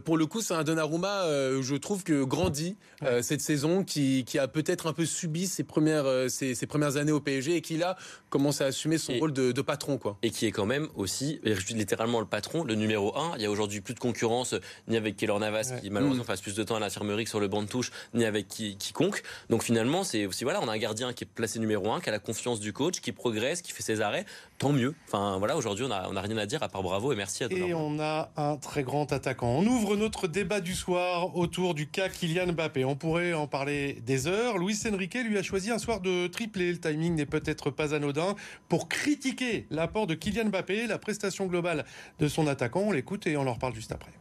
pour 0.04 0.18
le 0.18 0.26
coup, 0.26 0.42
c'est 0.42 0.54
un 0.54 0.64
Donnarumma, 0.64 1.26
je 1.62 1.76
trouve 1.76 2.04
que 2.04 2.24
grandi 2.24 2.76
cette 3.22 3.42
saison, 3.42 3.84
qui, 3.84 4.24
qui 4.26 4.40
a 4.40 4.48
peut-être 4.48 4.88
un 4.88 4.94
peu 4.94 5.06
subi 5.06 5.48
ses 5.48 5.64
premières 5.64 6.30
ses, 6.30 6.56
ses, 6.56 6.66
premières 6.66 6.98
années 6.98 7.12
au 7.12 7.20
PSG 7.20 7.56
et 7.56 7.62
qui 7.62 7.78
là 7.78 7.96
commence 8.30 8.62
à 8.62 8.66
assumer 8.66 8.98
son 8.98 9.14
rôle 9.18 9.34
de, 9.34 9.52
de, 9.52 9.62
patron 9.62 9.98
quoi. 9.98 10.18
Et 10.24 10.32
qui 10.32 10.46
est 10.46 10.52
quand 10.52 10.66
même 10.66 10.88
aussi 10.96 11.40
littéralement 11.70 12.20
le 12.20 12.26
patron, 12.26 12.64
le 12.64 12.76
numéro 12.76 13.16
un. 13.18 13.34
Il 13.36 13.44
y 13.44 13.46
a 13.46 13.52
aujourd'hui 13.52 13.82
plus 13.82 13.94
de 13.94 14.00
concurrence 14.00 14.56
ni 14.88 14.98
avec 14.98 15.18
Keylor 15.18 15.40
Navas 15.40 15.74
qui 15.82 15.90
malheureusement 15.90 16.24
mm. 16.24 16.28
passe 16.28 16.42
plus 16.42 16.56
de 16.56 16.64
temps 16.64 16.76
à 16.76 16.80
l'infirmerie 16.80 17.26
que 17.26 17.30
sur 17.36 17.42
le 17.42 17.50
banc 17.50 17.64
de 17.64 17.68
touche, 17.68 17.92
ni 18.14 18.24
avec 18.24 18.48
qui, 18.48 18.78
quiconque. 18.78 19.22
Donc 19.50 19.62
finalement, 19.62 20.06
c'est 20.06 20.26
aussi 20.26 20.46
voilà, 20.46 20.62
on 20.62 20.70
a 20.70 20.72
un 20.72 20.78
gardien 20.78 21.12
qui 21.12 21.26
est 21.26 21.28
placé 21.28 21.60
numéro 21.60 21.92
un, 21.92 22.00
qui 22.00 22.08
a 22.08 22.14
la 22.14 22.20
confiance 22.20 22.62
du 22.62 22.72
coach, 22.72 23.02
qui 23.02 23.12
progresse, 23.12 23.62
qui 23.62 23.74
fait 23.74 23.84
ses 23.84 24.00
arrêts. 24.00 24.26
Tant 24.58 24.72
mieux. 24.72 24.96
Enfin 25.08 25.38
voilà, 25.38 25.58
aujourd'hui, 25.58 25.84
on 25.86 25.92
a, 25.92 26.08
on 26.10 26.16
a 26.16 26.22
rien 26.22 26.38
à 26.38 26.46
dire 26.46 26.64
à 26.64 26.70
part 26.70 26.82
bravo 26.82 27.12
et 27.12 27.16
merci 27.18 27.44
à 27.44 27.48
Et 27.52 27.74
on 27.74 28.00
a 28.00 28.32
un 28.38 28.56
très 28.56 28.84
grand 28.84 29.12
attaquant. 29.12 29.50
On 29.50 29.66
ouvre 29.66 29.98
notre 29.98 30.30
débat 30.30 30.62
du 30.62 30.76
soir 30.76 31.36
autour 31.36 31.74
du 31.74 31.88
cas 31.88 32.08
Kylian 32.08 32.54
Mbappé. 32.54 32.86
On 32.86 32.96
pourrait 32.96 33.34
en 33.34 33.48
parler 33.48 34.02
des 34.06 34.28
heures. 34.28 34.58
Luis 34.58 34.80
Enrique 34.90 35.16
lui 35.16 35.38
a 35.38 35.44
choisi 35.44 35.72
un 35.72 35.78
soir 35.78 36.00
de 36.00 36.28
tripler. 36.28 36.72
Le 36.72 36.80
timing 36.80 37.16
n'est 37.16 37.26
peut-être 37.26 37.70
pas 37.70 37.94
anodin 37.94 38.36
pour 38.70 38.88
critiquer 38.88 39.68
l'apport 39.72 40.08
de 40.08 40.14
Kylian 40.14 40.46
Mbappé, 40.46 40.88
la 40.88 41.00
prestation 41.00 41.48
globale 41.48 41.84
de 42.20 42.30
son 42.30 42.48
attaquant. 42.48 42.84
On 42.86 42.92
l'écoute 42.94 43.28
et 43.28 43.36
on 43.36 43.46
en 43.46 43.54
reparle 43.54 43.76
juste 43.76 43.92
après. 43.92 44.14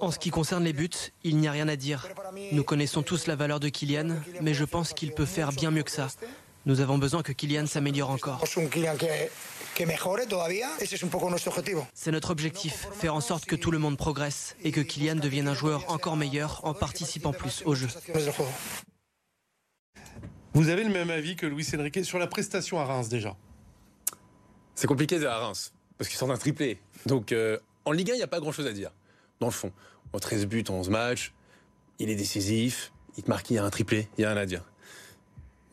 En 0.00 0.10
ce 0.10 0.18
qui 0.18 0.30
concerne 0.30 0.64
les 0.64 0.72
buts, 0.72 0.90
il 1.22 1.36
n'y 1.36 1.48
a 1.48 1.52
rien 1.52 1.68
à 1.68 1.76
dire. 1.76 2.08
Nous 2.52 2.64
connaissons 2.64 3.02
tous 3.02 3.26
la 3.26 3.36
valeur 3.36 3.60
de 3.60 3.68
Kylian, 3.68 4.16
mais 4.40 4.54
je 4.54 4.64
pense 4.64 4.92
qu'il 4.92 5.12
peut 5.12 5.26
faire 5.26 5.52
bien 5.52 5.70
mieux 5.70 5.82
que 5.82 5.90
ça. 5.90 6.08
Nous 6.64 6.80
avons 6.80 6.98
besoin 6.98 7.22
que 7.22 7.32
Kylian 7.32 7.66
s'améliore 7.66 8.10
encore. 8.10 8.44
C'est 11.94 12.10
notre 12.10 12.30
objectif, 12.30 12.88
faire 12.92 13.14
en 13.14 13.20
sorte 13.20 13.46
que 13.46 13.56
tout 13.56 13.70
le 13.70 13.78
monde 13.78 13.96
progresse 13.96 14.56
et 14.62 14.70
que 14.70 14.80
Kylian 14.80 15.16
devienne 15.16 15.48
un 15.48 15.54
joueur 15.54 15.90
encore 15.90 16.16
meilleur 16.16 16.60
en 16.64 16.74
participant 16.74 17.32
plus 17.32 17.62
au 17.64 17.74
jeu. 17.74 17.88
Vous 20.54 20.68
avez 20.68 20.84
le 20.84 20.90
même 20.90 21.10
avis 21.10 21.34
que 21.34 21.46
Luis 21.46 21.66
Enrique 21.74 22.04
sur 22.04 22.18
la 22.18 22.26
prestation 22.26 22.78
à 22.78 22.84
Reims 22.84 23.08
déjà? 23.08 23.36
C'est 24.74 24.86
compliqué 24.86 25.24
à 25.26 25.38
Reims, 25.38 25.72
parce 25.96 26.08
qu'ils 26.08 26.18
sont 26.18 26.30
un 26.30 26.36
triplé. 26.36 26.78
Donc 27.06 27.32
euh, 27.32 27.58
en 27.84 27.92
Ligue 27.92 28.10
1, 28.10 28.14
il 28.14 28.16
n'y 28.18 28.22
a 28.22 28.28
pas 28.28 28.40
grand-chose 28.40 28.66
à 28.66 28.72
dire, 28.72 28.90
dans 29.40 29.46
le 29.46 29.52
fond. 29.52 29.72
En 30.12 30.18
13 30.18 30.46
buts, 30.46 30.64
11 30.68 30.90
matchs, 30.90 31.32
il 31.98 32.10
est 32.10 32.16
décisif, 32.16 32.92
il 33.16 33.24
te 33.24 33.30
marque, 33.30 33.50
il 33.50 33.54
y 33.54 33.58
a 33.58 33.64
un 33.64 33.70
triplé, 33.70 34.08
il 34.18 34.22
y 34.22 34.24
a 34.24 34.30
rien 34.30 34.40
à 34.40 34.46
dire. 34.46 34.64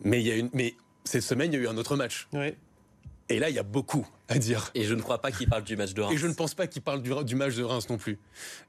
Mais, 0.02 0.22
il 0.22 0.28
y 0.28 0.32
a 0.32 0.36
une, 0.36 0.50
mais 0.54 0.76
cette 1.04 1.24
semaine, 1.24 1.52
il 1.52 1.56
y 1.56 1.60
a 1.60 1.64
eu 1.64 1.68
un 1.68 1.78
autre 1.78 1.96
match. 1.96 2.28
Et 3.32 3.38
là, 3.38 3.50
il 3.50 3.56
y 3.56 3.60
a 3.60 3.64
beaucoup 3.64 4.08
à 4.28 4.40
dire. 4.40 4.72
Et 4.74 4.84
je 4.84 4.96
ne 4.96 5.02
crois 5.02 5.22
pas 5.22 5.32
qu'il 5.32 5.48
parle 5.48 5.64
du 5.64 5.76
match 5.76 5.94
de 5.94 6.02
Reims. 6.02 6.14
Et 6.14 6.18
je 6.18 6.26
ne 6.26 6.34
pense 6.34 6.56
pas 6.56 6.66
qu'il 6.66 6.82
parle 6.82 7.02
du, 7.02 7.36
match 7.36 7.56
de 7.56 7.64
Reims 7.64 7.88
non 7.90 7.98
plus. 7.98 8.18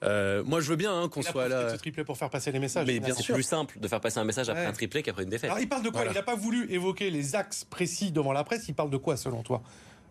Euh, 0.02 0.42
moi, 0.44 0.60
je 0.60 0.68
veux 0.68 0.76
bien 0.76 0.92
hein, 0.98 1.08
qu'on 1.08 1.22
soit 1.22 1.48
là. 1.48 1.70
Ce 1.70 1.76
triplé 1.76 2.04
pour 2.04 2.18
faire 2.18 2.28
passer 2.28 2.52
les 2.52 2.58
messages. 2.58 2.86
Mais 2.86 3.00
bien 3.00 3.14
sûr, 3.14 3.34
plus 3.34 3.42
simple 3.42 3.78
de 3.78 3.88
faire 3.88 4.00
passer 4.00 4.18
un 4.18 4.24
message 4.24 4.48
après 4.50 4.66
un 4.66 4.72
triplé 4.72 5.02
qu'après 5.02 5.22
une 5.22 5.30
défaite. 5.30 5.50
Alors, 5.50 5.60
il 5.60 5.68
parle 5.68 5.82
de 5.82 5.90
quoi? 5.90 6.04
Il 6.04 6.12
n'a 6.12 6.22
pas 6.22 6.36
voulu 6.36 6.70
évoquer 6.70 7.10
les 7.10 7.34
axes 7.34 7.64
précis 7.64 8.12
devant 8.12 8.32
la 8.32 8.44
presse. 8.44 8.68
Il 8.68 8.74
parle 8.74 8.90
de 8.90 8.98
quoi, 8.98 9.16
selon 9.16 9.42
toi? 9.42 9.62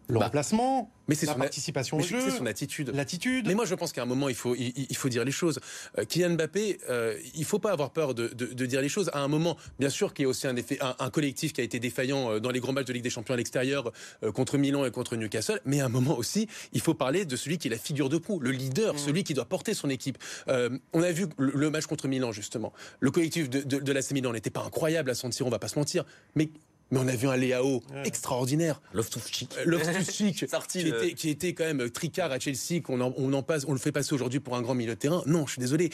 Le 0.10 0.18
bah, 0.20 0.26
remplacement, 0.26 0.92
mais 1.08 1.16
c'est 1.16 1.28
la 1.28 1.34
son 1.34 1.40
participation 1.40 1.98
au 1.98 2.02
jeu, 2.02 2.20
c'est 2.20 2.36
son 2.36 2.46
attitude. 2.48 2.92
L'attitude. 2.94 3.48
Mais 3.48 3.54
moi, 3.54 3.66
je 3.66 3.76
pense 3.76 3.92
qu'à 3.92 4.02
un 4.02 4.06
moment, 4.06 4.28
il 4.28 4.36
faut, 4.36 4.56
il, 4.56 4.96
faut 4.96 5.08
dire 5.08 5.24
les 5.24 5.32
choses. 5.32 5.60
Euh, 5.98 6.06
Kylian 6.06 6.32
Mbappé, 6.32 6.80
euh, 6.90 7.18
il 7.36 7.46
faut 7.46 7.60
pas 7.60 7.72
avoir 7.72 7.92
peur 7.92 8.16
de, 8.16 8.28
de, 8.28 8.66
dire 8.66 8.82
les 8.82 8.90
choses. 8.90 9.12
À 9.14 9.20
un 9.20 9.28
moment, 9.28 9.56
bien 9.78 9.90
sûr 9.90 10.14
qu'il 10.14 10.24
y 10.24 10.26
a 10.26 10.30
aussi 10.30 10.48
un, 10.48 10.56
effet, 10.56 10.80
un, 10.82 11.10
collectif 11.12 11.54
qui 11.54 11.62
a 11.62 11.64
été 11.64 11.80
défaillant 11.80 12.32
euh, 12.32 12.40
dans 12.40 12.50
les 12.50 12.60
grands 12.60 12.74
matchs 12.74 12.88
de 12.88 12.94
Ligue 12.94 13.04
des 13.04 13.10
Champions 13.12 13.36
à 13.36 13.38
l'extérieur 13.38 13.92
euh, 14.24 14.32
contre 14.32 14.58
Milan 14.58 14.84
et 14.84 14.92
contre 14.92 15.16
Newcastle. 15.16 15.62
Mais 15.66 15.80
à 15.80 15.86
un 15.86 15.90
moment 15.90 16.18
aussi, 16.18 16.48
il 16.74 16.82
faut 16.82 16.96
parler 16.96 17.26
de 17.26 17.36
celui 17.36 17.60
qui 17.60 17.68
est 17.68 17.72
la 17.72 17.78
figure 17.78 18.10
de 18.10 18.18
proue, 18.18 18.40
le 18.40 18.52
leader, 18.52 18.96
mm. 18.96 18.98
celui 18.98 19.24
qui 19.24 19.36
doit 19.36 19.46
porter 19.46 19.76
son 19.76 19.90
équipe. 19.90 20.18
on 20.48 21.04
a 21.04 21.12
vu 21.12 21.28
le, 21.38 21.70
match 21.70 21.86
contre 21.86 22.08
Milan 22.08 22.32
justement. 22.32 22.74
Le 23.00 23.12
collectif 23.12 23.50
de, 23.50 23.62
de, 23.62 23.78
de 23.78 23.92
l'AC 23.92 24.12
Milan 24.12 24.34
n'était 24.34 24.50
pas 24.50 24.64
incroyable 24.64 25.12
à 25.12 25.16
San 25.16 25.32
Siro, 25.32 25.48
on 25.48 25.52
va 25.52 25.60
pas 25.60 25.68
se 25.68 25.78
mentir. 25.78 26.04
Mais 26.36 26.50
mais 26.92 27.00
on 27.00 27.08
a 27.08 27.16
vu 27.16 27.28
un 27.28 27.36
Léao 27.36 27.82
extraordinaire. 28.06 28.82
Loftus-Cheek. 28.94 29.56
Loftus-Cheek, 29.66 30.46
qui, 30.68 30.80
était, 30.80 31.14
qui 31.14 31.30
était 31.30 31.54
quand 31.54 31.66
même 31.66 31.90
tricard 31.90 32.32
à 32.32 32.40
Chelsea, 32.40 32.82
qu'on 32.84 33.00
on 33.02 33.34
en 33.34 33.44
passe, 33.44 33.66
on 33.68 33.74
le 33.74 33.80
fait 33.80 33.92
passer 33.92 34.14
aujourd'hui 34.14 34.40
pour 34.40 34.56
un 34.56 34.62
grand 34.62 34.76
milieu 34.76 34.96
de 34.96 35.00
terrain. 35.00 35.24
Non, 35.26 35.46
je 35.46 35.54
suis 35.54 35.60
désolé 35.60 35.90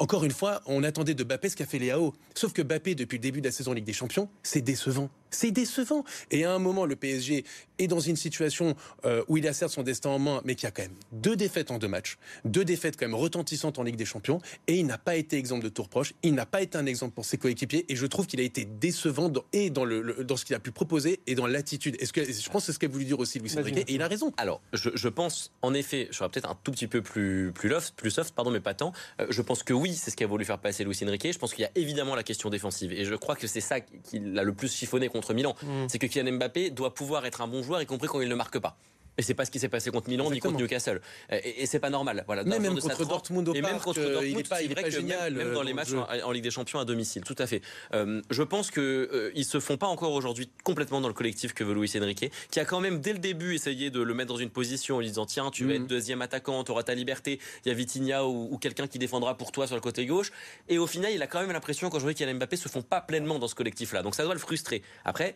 encore 0.00 0.24
une 0.24 0.30
fois, 0.30 0.62
on 0.64 0.82
attendait 0.82 1.12
de 1.12 1.22
Bappé 1.24 1.50
ce 1.50 1.56
qu'a 1.56 1.66
fait 1.66 1.78
Léao. 1.78 2.14
Sauf 2.34 2.54
que 2.54 2.62
Bappé, 2.62 2.94
depuis 2.94 3.18
le 3.18 3.22
début 3.22 3.42
de 3.42 3.46
la 3.46 3.52
saison 3.52 3.74
Ligue 3.74 3.84
des 3.84 3.92
Champions, 3.92 4.30
c'est 4.42 4.62
décevant. 4.62 5.10
C'est 5.30 5.50
décevant. 5.50 6.04
Et 6.30 6.44
à 6.44 6.52
un 6.52 6.58
moment, 6.58 6.86
le 6.86 6.96
PSG 6.96 7.44
est 7.78 7.86
dans 7.86 8.00
une 8.00 8.16
situation 8.16 8.76
euh, 9.04 9.24
où 9.28 9.36
il 9.36 9.48
a 9.48 9.52
certes 9.52 9.72
son 9.72 9.82
destin 9.82 10.10
en 10.10 10.18
main, 10.18 10.42
mais 10.44 10.54
qui 10.54 10.66
a 10.66 10.70
quand 10.70 10.82
même 10.82 10.96
deux 11.12 11.36
défaites 11.36 11.70
en 11.70 11.78
deux 11.78 11.88
matchs, 11.88 12.18
deux 12.44 12.64
défaites 12.64 12.96
quand 12.96 13.06
même 13.06 13.14
retentissantes 13.14 13.78
en 13.78 13.82
Ligue 13.82 13.96
des 13.96 14.04
Champions, 14.04 14.40
et 14.66 14.76
il 14.76 14.86
n'a 14.86 14.98
pas 14.98 15.16
été 15.16 15.36
exemple 15.36 15.64
de 15.64 15.68
tour 15.68 15.88
proche, 15.88 16.12
il 16.22 16.34
n'a 16.34 16.46
pas 16.46 16.62
été 16.62 16.76
un 16.76 16.86
exemple 16.86 17.14
pour 17.14 17.24
ses 17.24 17.38
coéquipiers, 17.38 17.86
et 17.88 17.96
je 17.96 18.06
trouve 18.06 18.26
qu'il 18.26 18.40
a 18.40 18.42
été 18.42 18.64
décevant 18.64 19.28
dans, 19.28 19.44
et 19.52 19.70
dans, 19.70 19.84
le, 19.84 20.24
dans 20.24 20.36
ce 20.36 20.44
qu'il 20.44 20.54
a 20.54 20.60
pu 20.60 20.72
proposer 20.72 21.20
et 21.26 21.34
dans 21.34 21.46
l'attitude. 21.46 21.96
Est-ce 22.00 22.12
que 22.12 22.24
je 22.24 22.50
pense 22.50 22.62
que 22.62 22.66
c'est 22.66 22.72
ce 22.72 22.78
qu'a 22.78 22.88
voulu 22.88 23.04
dire 23.04 23.18
aussi 23.18 23.38
Luis 23.38 23.56
Enrique, 23.58 23.78
et 23.78 23.94
il 23.94 24.02
a 24.02 24.08
raison. 24.08 24.32
Alors, 24.36 24.60
je, 24.72 25.08
pense, 25.08 25.52
en 25.62 25.74
effet, 25.74 26.08
je 26.10 26.16
serais 26.16 26.28
peut-être 26.28 26.50
un 26.50 26.58
tout 26.62 26.72
petit 26.72 26.86
peu 26.86 27.02
plus 27.02 27.52
plus 27.52 27.68
loft, 27.68 27.94
plus 27.96 28.10
soft, 28.10 28.34
pardon, 28.34 28.50
mais 28.50 28.60
pas 28.60 28.74
tant. 28.74 28.92
Euh, 29.20 29.26
je 29.30 29.42
pense 29.42 29.62
que 29.62 29.72
oui, 29.72 29.94
c'est 29.94 30.10
ce 30.10 30.16
qu'a 30.16 30.26
voulu 30.26 30.44
faire 30.44 30.58
passer 30.58 30.84
Luis 30.84 30.98
Enrique. 31.02 31.32
Je 31.32 31.38
pense 31.38 31.54
qu'il 31.54 31.62
y 31.62 31.66
a 31.66 31.70
évidemment 31.74 32.14
la 32.14 32.22
question 32.22 32.50
défensive. 32.50 32.92
Et 32.92 33.04
je 33.04 33.14
crois 33.14 33.36
que 33.36 33.46
c'est 33.46 33.60
ça 33.60 33.80
qui 33.80 34.18
l'a 34.18 34.42
le 34.42 34.52
plus 34.52 34.72
chiffonné 34.72 35.08
contre 35.08 35.19
Milan. 35.34 35.54
Mm. 35.62 35.86
C'est 35.88 35.98
que 35.98 36.06
Kylian 36.06 36.32
Mbappé 36.32 36.70
doit 36.70 36.94
pouvoir 36.94 37.26
être 37.26 37.40
un 37.40 37.48
bon 37.48 37.62
joueur, 37.62 37.80
y 37.82 37.86
compris 37.86 38.08
quand 38.08 38.20
il 38.20 38.28
ne 38.28 38.34
marque 38.34 38.58
pas. 38.58 38.76
Et 39.18 39.22
c'est 39.22 39.34
pas 39.34 39.44
ce 39.44 39.50
qui 39.50 39.58
s'est 39.58 39.68
passé 39.68 39.90
contre 39.90 40.08
Milan 40.08 40.30
ni 40.30 40.40
contre 40.40 40.58
Newcastle. 40.58 41.00
Et, 41.30 41.66
c'est 41.66 41.78
pas 41.78 41.90
normal. 41.90 42.24
Voilà, 42.26 42.44
Mais 42.44 42.58
même 42.58 42.78
contre 42.78 43.04
Dortmund 43.04 43.48
au 43.48 43.54
et 43.54 43.62
même 43.62 43.78
contre 43.78 44.00
euh, 44.00 44.12
Dortmund, 44.14 44.38
il 44.38 44.48
pas, 44.48 44.62
il 44.62 44.72
est 44.72 44.74
pas 44.74 44.90
génial. 44.90 45.34
Même, 45.34 45.52
dans 45.52 45.62
les 45.62 45.74
matchs 45.74 45.90
en, 45.92 46.30
Ligue 46.30 46.44
des 46.44 46.50
Champions 46.50 46.78
à 46.78 46.84
domicile, 46.84 47.22
tout 47.24 47.36
à 47.38 47.46
fait. 47.46 47.62
Euh, 47.92 48.22
je 48.30 48.42
pense 48.42 48.70
que 48.70 48.80
euh, 48.80 49.30
ils 49.34 49.44
se 49.44 49.60
font 49.60 49.76
pas 49.76 49.86
encore 49.86 50.12
aujourd'hui 50.12 50.50
complètement 50.64 51.00
dans 51.00 51.08
le 51.08 51.14
collectif 51.14 51.54
que 51.54 51.64
veut 51.64 51.74
Luis 51.74 51.92
Enrique, 51.96 52.30
qui 52.50 52.60
a 52.60 52.64
quand 52.64 52.80
même 52.80 53.00
dès 53.00 53.12
le 53.12 53.18
début 53.18 53.54
essayé 53.54 53.90
de 53.90 54.00
le 54.00 54.14
mettre 54.14 54.32
dans 54.32 54.38
une 54.38 54.50
position 54.50 54.96
en 54.96 55.00
lui 55.00 55.06
disant 55.06 55.26
tiens, 55.26 55.50
tu 55.50 55.64
vas 55.64 55.74
être 55.74 55.82
mhm. 55.82 55.86
deuxième 55.86 56.22
attaquant, 56.22 56.64
tu 56.64 56.70
auras 56.70 56.82
ta 56.82 56.94
liberté. 56.94 57.40
Il 57.64 57.68
y 57.68 57.72
a 57.72 57.74
Vitinha 57.74 58.24
ou, 58.24 58.58
quelqu'un 58.58 58.86
qui 58.86 58.98
défendra 58.98 59.36
pour 59.36 59.52
toi 59.52 59.66
sur 59.66 59.76
le 59.76 59.82
côté 59.82 60.06
gauche. 60.06 60.32
Et 60.68 60.78
au 60.78 60.86
final, 60.86 61.12
il 61.12 61.22
a 61.22 61.26
quand 61.26 61.40
même 61.40 61.52
l'impression 61.52 61.90
y 62.20 62.24
a 62.24 62.34
Mbappé 62.34 62.56
se 62.56 62.68
font 62.68 62.82
pas 62.82 63.00
pleinement 63.00 63.38
dans 63.38 63.48
ce 63.48 63.54
collectif-là. 63.54 64.02
Donc 64.02 64.14
ça 64.14 64.24
doit 64.24 64.34
le 64.34 64.40
frustrer. 64.40 64.82
Après, 65.04 65.34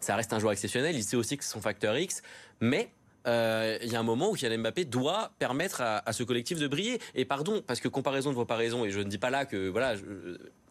ça 0.00 0.16
reste 0.16 0.32
un 0.32 0.38
joueur 0.38 0.52
exceptionnel. 0.52 0.94
Il 0.96 1.04
sait 1.04 1.16
aussi 1.16 1.36
que 1.36 1.44
c'est 1.44 1.52
son 1.52 1.60
facteur 1.60 1.96
X, 1.96 2.22
mais 2.60 2.90
euh, 3.26 3.78
il 3.82 3.92
y 3.92 3.96
a 3.96 4.00
un 4.00 4.04
moment 4.04 4.30
où 4.30 4.34
Kylian 4.34 4.58
Mbappé 4.58 4.84
doit 4.84 5.32
permettre 5.38 5.80
à, 5.80 6.08
à, 6.08 6.12
ce 6.12 6.22
collectif 6.22 6.58
de 6.58 6.68
briller. 6.68 7.00
Et 7.14 7.24
pardon, 7.24 7.62
parce 7.66 7.80
que 7.80 7.88
comparaison 7.88 8.30
ne 8.30 8.34
vaut 8.34 8.44
pas 8.44 8.56
raison, 8.56 8.84
et 8.84 8.90
je 8.90 9.00
ne 9.00 9.04
dis 9.04 9.18
pas 9.18 9.30
là 9.30 9.44
que 9.44 9.68
voilà, 9.68 9.96
je, 9.96 10.02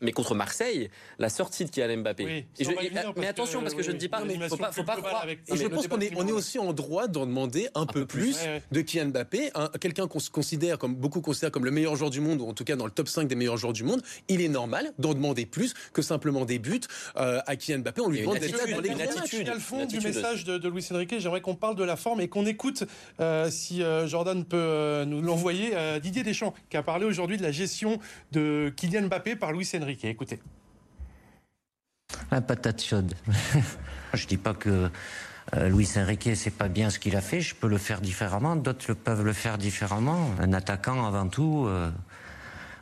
mais 0.04 0.12
contre 0.12 0.36
Marseille, 0.36 0.90
la 1.18 1.30
sortie 1.30 1.66
de 1.66 1.70
Kylian 1.70 1.98
Mbappé. 2.00 2.46
mais 3.18 3.28
attention, 3.28 3.62
parce 3.62 3.74
que 3.74 3.84
je 3.84 3.92
ne 3.92 3.98
dis 3.98 4.10
pas, 4.10 4.22
il 4.30 4.42
faut 4.50 4.58
pas, 4.58 4.72
faut 4.72 4.84
pas 4.84 4.98
croire. 4.98 5.28
Et 5.28 5.38
je 5.56 5.68
pense 5.68 5.88
qu'on 5.88 6.00
est, 6.00 6.12
on 6.16 6.28
est 6.28 6.32
aussi 6.32 6.60
en 6.60 6.74
droit 6.74 7.08
d'en 7.08 7.26
demander 7.26 7.70
un, 7.74 7.86
peu, 7.86 8.06
plus, 8.06 8.38
de 8.72 8.82
Kylian 8.82 9.08
Mbappé, 9.08 9.52
quelqu'un 9.80 10.08
qu'on 10.08 10.20
se 10.20 10.30
considère 10.30 10.78
comme 10.78 10.96
beaucoup 10.96 11.22
considèrent 11.22 11.52
comme 11.52 11.66
le 11.66 11.72
meilleur 11.72 11.96
joueur 11.96 12.10
du 12.10 12.20
monde, 12.20 12.42
ou 12.42 12.48
en 12.48 12.54
tout 12.54 12.66
cas 12.66 12.76
dans 12.76 12.86
le 12.86 12.92
top 12.92 13.08
5 13.08 13.28
des 13.28 13.36
meilleurs 13.36 13.58
joueurs 13.58 13.74
du 13.74 13.84
monde. 13.84 14.02
Il 14.28 14.42
est 14.42 14.50
normal 14.50 14.92
d'en 15.00 15.14
demander 15.14 15.46
plus 15.46 15.74
que 15.94 16.02
simplement 16.02 16.46
des 16.46 16.60
buts 16.60 16.82
euh, 17.18 17.40
à 17.46 17.56
Kylian 17.56 17.80
Mbappé. 17.80 18.02
On 18.02 18.10
lui 18.10 18.22
demande 18.22 18.40
d'être 18.40 18.70
dans 18.70 18.82
les 18.82 19.02
attitude, 19.02 19.48
le 19.48 19.60
fond 19.60 19.86
du 19.86 20.00
message 20.00 20.44
de, 20.44 20.58
de 20.58 20.70
Luis 20.70 20.86
Enrique. 20.92 21.16
J'aimerais 21.18 21.42
qu'on 21.42 21.56
parle 21.56 21.76
de 21.76 21.84
la 21.84 21.96
forme 21.96 22.22
et 22.22 22.28
qu'on 22.28 22.43
écoute, 22.46 22.84
euh, 23.20 23.50
si 23.50 23.84
euh, 23.84 24.08
Jordan 24.08 24.44
peut 24.46 25.04
nous 25.06 25.22
l'envoyer, 25.22 25.74
Didier 26.02 26.24
Deschamps, 26.24 26.54
qui 26.70 26.78
a 26.78 26.84
parlé 26.84 27.06
aujourd'hui 27.06 27.38
de 27.38 27.44
la 27.44 27.52
gestion 27.52 28.00
de 28.32 28.74
Kylian 28.76 29.08
Mbappé 29.08 29.36
par 29.36 29.52
Luis 29.52 29.70
Enrique. 29.76 30.06
Écoutez. 30.06 30.40
La 32.32 32.42
patate 32.42 32.82
chaude. 32.82 33.14
je 34.14 34.28
dis 34.28 34.38
pas 34.38 34.54
que 34.54 34.90
euh, 35.56 35.70
Luis 35.70 35.90
Enrique, 35.98 36.30
c'est 36.36 36.52
pas 36.56 36.68
bien 36.68 36.90
ce 36.90 37.00
qu'il 37.00 37.16
a 37.16 37.22
fait. 37.22 37.42
Je 37.42 37.56
peux 37.56 37.68
le 37.68 37.78
faire 37.78 38.02
différemment. 38.02 38.56
D'autres 38.56 38.94
peuvent 38.94 39.24
le 39.24 39.34
faire 39.34 39.58
différemment. 39.58 40.30
Un 40.40 40.54
attaquant, 40.54 41.06
avant 41.06 41.28
tout, 41.28 41.66
euh, 41.68 41.92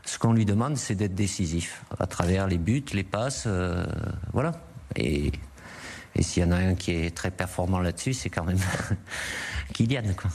ce 0.05 0.17
qu'on 0.19 0.33
lui 0.33 0.45
demande, 0.45 0.77
c'est 0.77 0.95
d'être 0.95 1.15
décisif 1.15 1.83
à 1.99 2.07
travers 2.07 2.47
les 2.47 2.57
buts, 2.57 2.83
les 2.93 3.03
passes, 3.03 3.43
euh, 3.47 3.85
voilà. 4.33 4.51
Et, 4.95 5.31
et 6.15 6.23
s'il 6.23 6.43
y 6.43 6.45
en 6.45 6.51
a 6.51 6.57
un 6.57 6.75
qui 6.75 6.91
est 6.91 7.15
très 7.15 7.31
performant 7.31 7.79
là-dessus, 7.79 8.13
c'est 8.13 8.29
quand 8.29 8.43
même 8.43 8.59
Kylian, 9.73 10.13
quoi. 10.15 10.29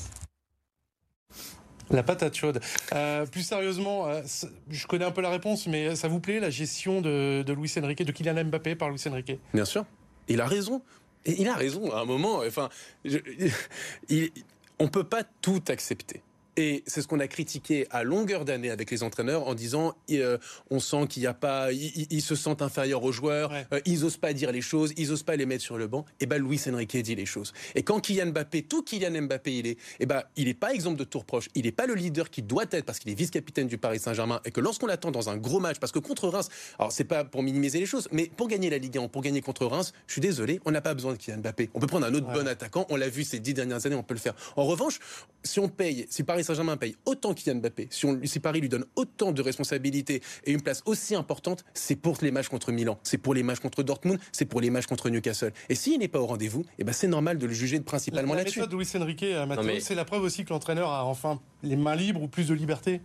La 1.90 2.02
patate 2.02 2.34
chaude. 2.34 2.60
Euh, 2.92 3.26
plus 3.26 3.42
sérieusement, 3.42 4.08
euh, 4.08 4.22
je 4.70 4.86
connais 4.86 5.04
un 5.04 5.12
peu 5.12 5.20
la 5.20 5.30
réponse, 5.30 5.68
mais 5.68 5.94
ça 5.94 6.08
vous 6.08 6.18
plaît 6.18 6.40
la 6.40 6.50
gestion 6.50 7.00
de, 7.00 7.44
de 7.46 7.52
Luis 7.52 7.72
Enrique, 7.78 8.02
de 8.02 8.10
Kylian 8.10 8.44
Mbappé 8.44 8.74
par 8.74 8.90
Luis 8.90 9.00
Enrique? 9.06 9.38
Bien 9.54 9.64
sûr. 9.64 9.84
Il 10.28 10.40
a 10.40 10.46
raison. 10.46 10.82
Et 11.24 11.40
il 11.40 11.48
a 11.48 11.54
raison 11.54 11.92
à 11.92 12.00
un 12.00 12.04
moment. 12.04 12.40
Enfin, 12.46 12.70
je, 13.04 13.18
il, 14.08 14.30
on 14.78 14.88
peut 14.88 15.04
pas 15.04 15.22
tout 15.40 15.62
accepter. 15.68 16.22
Et 16.56 16.82
c'est 16.86 17.02
ce 17.02 17.08
qu'on 17.08 17.20
a 17.20 17.28
critiqué 17.28 17.86
à 17.90 18.02
longueur 18.02 18.46
d'année 18.46 18.70
avec 18.70 18.90
les 18.90 19.02
entraîneurs 19.02 19.46
en 19.46 19.54
disant 19.54 19.94
euh, 20.10 20.38
on 20.70 20.80
sent 20.80 21.06
qu'il 21.08 21.22
n'y 21.22 21.26
a 21.26 21.34
pas, 21.34 21.70
ils, 21.70 22.22
se 22.22 22.34
sentent 22.34 22.62
inférieurs 22.62 23.04
aux 23.04 23.12
joueurs, 23.12 23.52
euh, 23.72 23.80
ils 23.84 24.04
osent 24.04 24.16
pas 24.16 24.32
dire 24.32 24.52
les 24.52 24.62
choses, 24.62 24.94
ils 24.96 25.12
osent 25.12 25.22
pas 25.22 25.36
les 25.36 25.44
mettre 25.44 25.62
sur 25.62 25.76
le 25.76 25.86
banc. 25.86 26.06
Et 26.18 26.24
ben 26.24 26.42
Luis 26.42 26.60
Enrique 26.66 26.96
dit 26.96 27.14
les 27.14 27.26
choses. 27.26 27.52
Et 27.74 27.82
quand 27.82 28.00
Kylian 28.00 28.28
Mbappé, 28.28 28.62
tout 28.62 28.82
Kylian 28.82 29.22
Mbappé 29.22 29.58
il 29.58 29.66
est, 29.66 29.78
et 30.00 30.06
ben 30.06 30.22
il 30.36 30.48
est 30.48 30.54
pas 30.54 30.72
exemple 30.72 30.98
de 30.98 31.04
tour 31.04 31.26
proche, 31.26 31.48
il 31.54 31.66
n'est 31.66 31.72
pas 31.72 31.86
le 31.86 31.94
leader 31.94 32.30
qui 32.30 32.40
doit 32.42 32.64
être 32.70 32.86
parce 32.86 33.00
qu'il 33.00 33.10
est 33.10 33.14
vice-capitaine 33.14 33.66
du 33.66 33.76
Paris 33.76 33.98
Saint-Germain 33.98 34.40
et 34.46 34.50
que 34.50 34.60
lorsqu'on 34.62 34.86
l'attend 34.86 35.10
dans 35.10 35.28
un 35.28 35.36
gros 35.36 35.60
match, 35.60 35.78
parce 35.78 35.92
que 35.92 35.98
contre 35.98 36.28
Reims, 36.28 36.48
alors 36.78 36.90
c'est 36.90 37.04
pas 37.04 37.24
pour 37.24 37.42
minimiser 37.42 37.80
les 37.80 37.86
choses, 37.86 38.08
mais 38.12 38.30
pour 38.34 38.48
gagner 38.48 38.70
la 38.70 38.78
Ligue 38.78 38.96
1, 38.96 39.08
pour 39.08 39.20
gagner 39.20 39.42
contre 39.42 39.66
Reims, 39.66 39.92
je 40.06 40.12
suis 40.12 40.22
désolé, 40.22 40.60
on 40.64 40.70
n'a 40.70 40.80
pas 40.80 40.94
besoin 40.94 41.12
de 41.12 41.18
Kylian 41.18 41.38
Mbappé. 41.38 41.68
On 41.74 41.80
peut 41.80 41.86
prendre 41.86 42.06
un 42.06 42.14
autre 42.14 42.32
bon 42.32 42.48
attaquant, 42.48 42.86
on 42.88 42.96
l'a 42.96 43.10
vu 43.10 43.24
ces 43.24 43.40
dix 43.40 43.52
dernières 43.52 43.84
années, 43.84 43.94
on 43.94 44.02
peut 44.02 44.14
le 44.14 44.20
faire. 44.20 44.34
En 44.56 44.64
revanche, 44.64 45.00
si 45.42 45.60
on 45.60 45.68
paye, 45.68 46.06
si 46.08 46.22
Paris 46.22 46.45
Saint-Germain 46.46 46.76
paye 46.76 46.96
autant 47.04 47.34
Kylian 47.34 47.56
Mbappé, 47.56 47.88
si, 47.90 48.06
on, 48.06 48.20
si 48.24 48.40
Paris 48.40 48.60
lui 48.60 48.68
donne 48.68 48.84
autant 48.96 49.32
de 49.32 49.42
responsabilités 49.42 50.22
et 50.44 50.52
une 50.52 50.62
place 50.62 50.82
aussi 50.86 51.14
importante, 51.14 51.64
c'est 51.74 51.96
pour 51.96 52.16
les 52.22 52.30
matchs 52.30 52.48
contre 52.48 52.72
Milan, 52.72 52.98
c'est 53.02 53.18
pour 53.18 53.34
les 53.34 53.42
matchs 53.42 53.60
contre 53.60 53.82
Dortmund, 53.82 54.18
c'est 54.32 54.44
pour 54.44 54.60
les 54.60 54.70
matchs 54.70 54.86
contre 54.86 55.10
Newcastle. 55.10 55.52
Et 55.68 55.74
s'il 55.74 55.98
n'est 55.98 56.08
pas 56.08 56.20
au 56.20 56.26
rendez-vous, 56.26 56.64
eh 56.78 56.84
ben 56.84 56.92
c'est 56.92 57.08
normal 57.08 57.38
de 57.38 57.46
le 57.46 57.52
juger 57.52 57.80
principalement 57.80 58.34
là-dessus. 58.34 58.60
La 58.60 58.66
méthode 58.66 58.78
de 58.78 58.82
Luis 58.82 59.02
Enrique, 59.02 59.22
euh, 59.22 59.80
c'est 59.80 59.94
la 59.94 60.04
preuve 60.04 60.22
aussi 60.22 60.44
que 60.44 60.50
l'entraîneur 60.50 60.90
a 60.90 61.04
enfin 61.04 61.40
les 61.62 61.76
mains 61.76 61.96
libres 61.96 62.22
ou 62.22 62.28
plus 62.28 62.48
de 62.48 62.54
liberté 62.54 63.00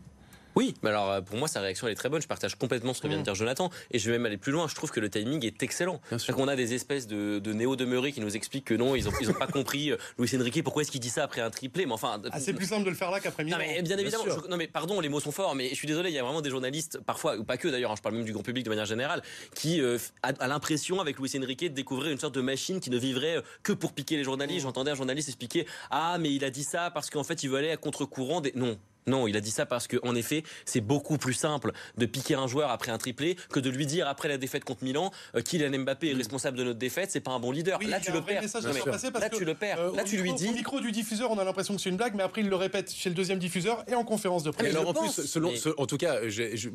oui, 0.56 0.74
mais 0.82 0.90
alors 0.90 1.12
euh, 1.12 1.22
pour 1.22 1.38
moi 1.38 1.48
sa 1.48 1.62
réaction 1.62 1.88
elle 1.88 1.94
est 1.94 1.96
très 1.96 2.10
bonne. 2.10 2.22
Je 2.22 2.28
partage 2.28 2.56
complètement 2.56 2.94
ce 2.94 3.02
que 3.02 3.08
vient 3.08 3.18
de 3.18 3.22
mm. 3.22 3.26
dire 3.26 3.36
Jonathan 3.36 3.70
et 3.92 4.00
je 4.00 4.06
vais 4.10 4.18
même 4.18 4.26
aller 4.26 4.38
plus 4.38 4.52
loin. 4.52 4.68
Je 4.68 4.76
trouve 4.76 4.92
que 4.92 5.00
le 5.00 5.10
timing 5.10 5.46
est 5.46 5.62
excellent. 5.64 6.02
On 6.38 6.48
a 6.48 6.56
des 6.56 6.74
espèces 6.74 7.08
de, 7.08 7.40
de 7.40 7.54
néo 7.54 7.76
demeurés 7.76 8.12
qui 8.12 8.22
nous 8.22 8.36
expliquent 8.36 8.66
que 8.66 8.74
non, 8.74 8.96
ils 8.96 9.08
ont, 9.08 9.12
ils 9.22 9.30
ont 9.30 9.34
pas 9.34 9.48
compris. 9.52 9.92
Euh, 9.92 9.98
Luis 10.18 10.30
Enrique, 10.36 10.64
pourquoi 10.64 10.82
est-ce 10.82 10.92
qu'il 10.92 11.00
dit 11.00 11.10
ça 11.10 11.24
après 11.24 11.42
un 11.42 11.50
triplé? 11.50 11.86
Mais 11.86 11.94
enfin, 11.94 12.22
ah, 12.32 12.40
c'est 12.40 12.54
plus 12.54 12.66
simple 12.66 12.86
de 12.86 12.90
le 12.90 12.96
faire 12.96 13.12
là 13.12 13.20
qu'après 13.20 13.44
Non 13.44 13.58
mais 13.58 13.82
bien 13.82 13.98
évidemment. 13.98 14.24
non 14.50 14.58
mais 14.58 14.68
pardon, 14.68 15.00
les 15.00 15.10
mots 15.10 15.20
sont 15.20 15.32
forts, 15.32 15.56
mais 15.56 15.70
je 15.70 15.76
suis 15.76 15.88
désolé. 15.88 16.10
Il 16.10 16.16
y 16.16 16.20
a 16.20 16.24
vraiment 16.24 16.42
des 16.42 16.50
journalistes, 16.50 17.00
parfois 17.06 17.38
ou 17.38 17.44
pas 17.44 17.58
que 17.58 17.68
d'ailleurs. 17.68 17.92
Hein, 17.92 17.96
je 17.98 18.02
parle 18.02 18.16
même 18.16 18.26
du 18.26 18.34
grand 18.34 18.44
public 18.44 18.64
de 18.64 18.70
manière 18.70 18.86
générale, 18.86 19.22
qui 19.56 19.82
euh, 19.82 19.98
a, 20.24 20.48
l'impression 20.48 21.00
avec 21.00 21.20
Luis 21.20 21.32
Enrique 21.38 21.64
de 21.64 21.68
découvrir 21.70 22.12
une 22.12 22.20
sorte 22.20 22.36
de 22.36 22.42
machine 22.42 22.80
qui 22.80 22.90
ne 22.90 22.98
vivrait 22.98 23.42
que 23.64 23.74
pour 23.74 23.94
piquer 23.94 24.18
les 24.18 24.24
journalistes. 24.24 24.62
Mm. 24.62 24.68
J'entendais 24.68 24.92
un 24.92 24.96
journaliste 24.96 25.30
expliquer 25.30 25.66
ah 25.90 26.18
mais 26.20 26.34
il 26.34 26.44
a 26.44 26.50
dit 26.50 26.64
ça 26.64 26.92
parce 26.92 27.10
qu'en 27.10 27.24
fait 27.24 27.44
il 27.44 27.50
veut 27.50 27.58
aller 27.58 27.72
à 27.72 27.78
contre-courant 27.78 28.42
des 28.42 28.52
non 28.56 28.78
non, 29.08 29.28
il 29.28 29.36
a 29.36 29.42
dit 29.42 29.52
ça 29.52 29.66
parce 29.66 29.88
que, 29.88 29.98
en 30.04 30.16
effet, 30.16 30.44
c'est 30.66 30.82
beaucoup 30.82 31.18
plus 31.18 31.34
simple 31.34 31.72
de 31.98 32.06
piquer 32.06 32.36
un 32.36 32.48
joueur 32.48 32.70
après 32.70 32.92
un 32.92 32.98
triplé 32.98 33.36
que 33.50 33.60
de 33.60 33.70
lui 33.70 33.86
dire 33.86 34.08
après 34.08 34.28
la 34.28 34.38
défaite 34.38 34.64
contre 34.64 34.84
Milan 34.84 35.12
euh, 35.36 35.42
Kylian 35.42 35.80
Mbappé 35.80 36.12
est 36.12 36.14
responsable 36.14 36.58
de 36.58 36.64
notre 36.64 36.80
défaite, 36.80 37.12
c'est 37.12 37.20
pas 37.20 37.32
un 37.32 37.40
bon 37.40 37.52
leader. 37.52 37.80
là, 37.82 38.00
tu 38.00 38.12
le 38.12 38.22
perds. 38.22 38.44
là, 38.44 39.30
tu 39.30 39.46
le 39.46 39.54
perds. 39.56 39.92
là, 39.94 40.04
tu 40.04 40.18
lui 40.18 40.34
dis. 40.34 40.50
Au 40.50 40.54
micro 40.54 40.80
du 40.80 40.92
diffuseur, 40.92 41.32
on 41.32 41.40
a 41.40 41.44
l'impression 41.44 41.76
que 41.76 41.82
c'est 41.82 41.90
une 41.90 41.98
blague, 41.98 42.14
mais 42.16 42.24
après, 42.24 42.42
il 42.42 42.50
le 42.50 42.56
répète 42.56 42.92
chez 42.92 43.10
le 43.10 43.16
deuxième 43.16 43.40
diffuseur 43.40 43.84
et 43.88 43.96
en 43.96 44.04
conférence 44.04 44.44
de 44.44 44.52
presse. 44.52 44.70
alors, 44.70 44.88
en 44.88 44.94
plus, 44.94 45.26
selon, 45.26 45.52
en 45.78 45.86
tout 45.86 45.98
cas, 45.98 46.18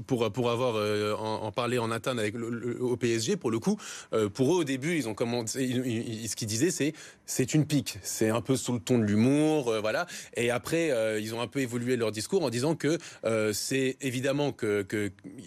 pour, 0.07 0.31
pour 0.33 0.51
avoir 0.51 0.77
euh, 0.77 1.15
en, 1.15 1.53
parlé 1.53 1.79
en 1.79 1.91
interne 1.91 2.19
avec 2.19 2.35
le, 2.35 2.83
au 2.83 2.97
PSG, 2.97 3.37
pour 3.37 3.51
le 3.51 3.59
coup, 3.59 3.79
euh, 4.13 4.29
pour 4.29 4.55
eux, 4.55 4.61
au 4.61 4.65
début, 4.65 4.97
ils 4.97 5.09
ont 5.09 5.15
commencé. 5.15 5.67
ce 6.29 6.37
qu'ils 6.37 6.49
disaient, 6.49 6.71
c'est 6.71 6.93
c'est 7.25 7.55
une 7.55 7.67
pique. 7.67 7.99
C'est 8.03 8.31
un 8.31 8.41
peu 8.41 8.57
sous 8.57 8.73
le 8.73 8.81
ton 8.81 8.99
de 8.99 9.05
l'humour, 9.05 9.75
voilà. 9.81 10.07
Et 10.37 10.51
après, 10.51 10.93
ils 11.21 11.35
ont 11.35 11.41
un 11.41 11.49
peu 11.49 11.61
évolué 11.61 11.97
leur 11.97 12.13
discours 12.17 12.43
en 12.43 12.51
disant 12.51 12.75
que 12.75 12.99
euh, 13.25 13.53
c'est 13.53 13.97
évidemment 14.01 14.53
que, 14.53 14.87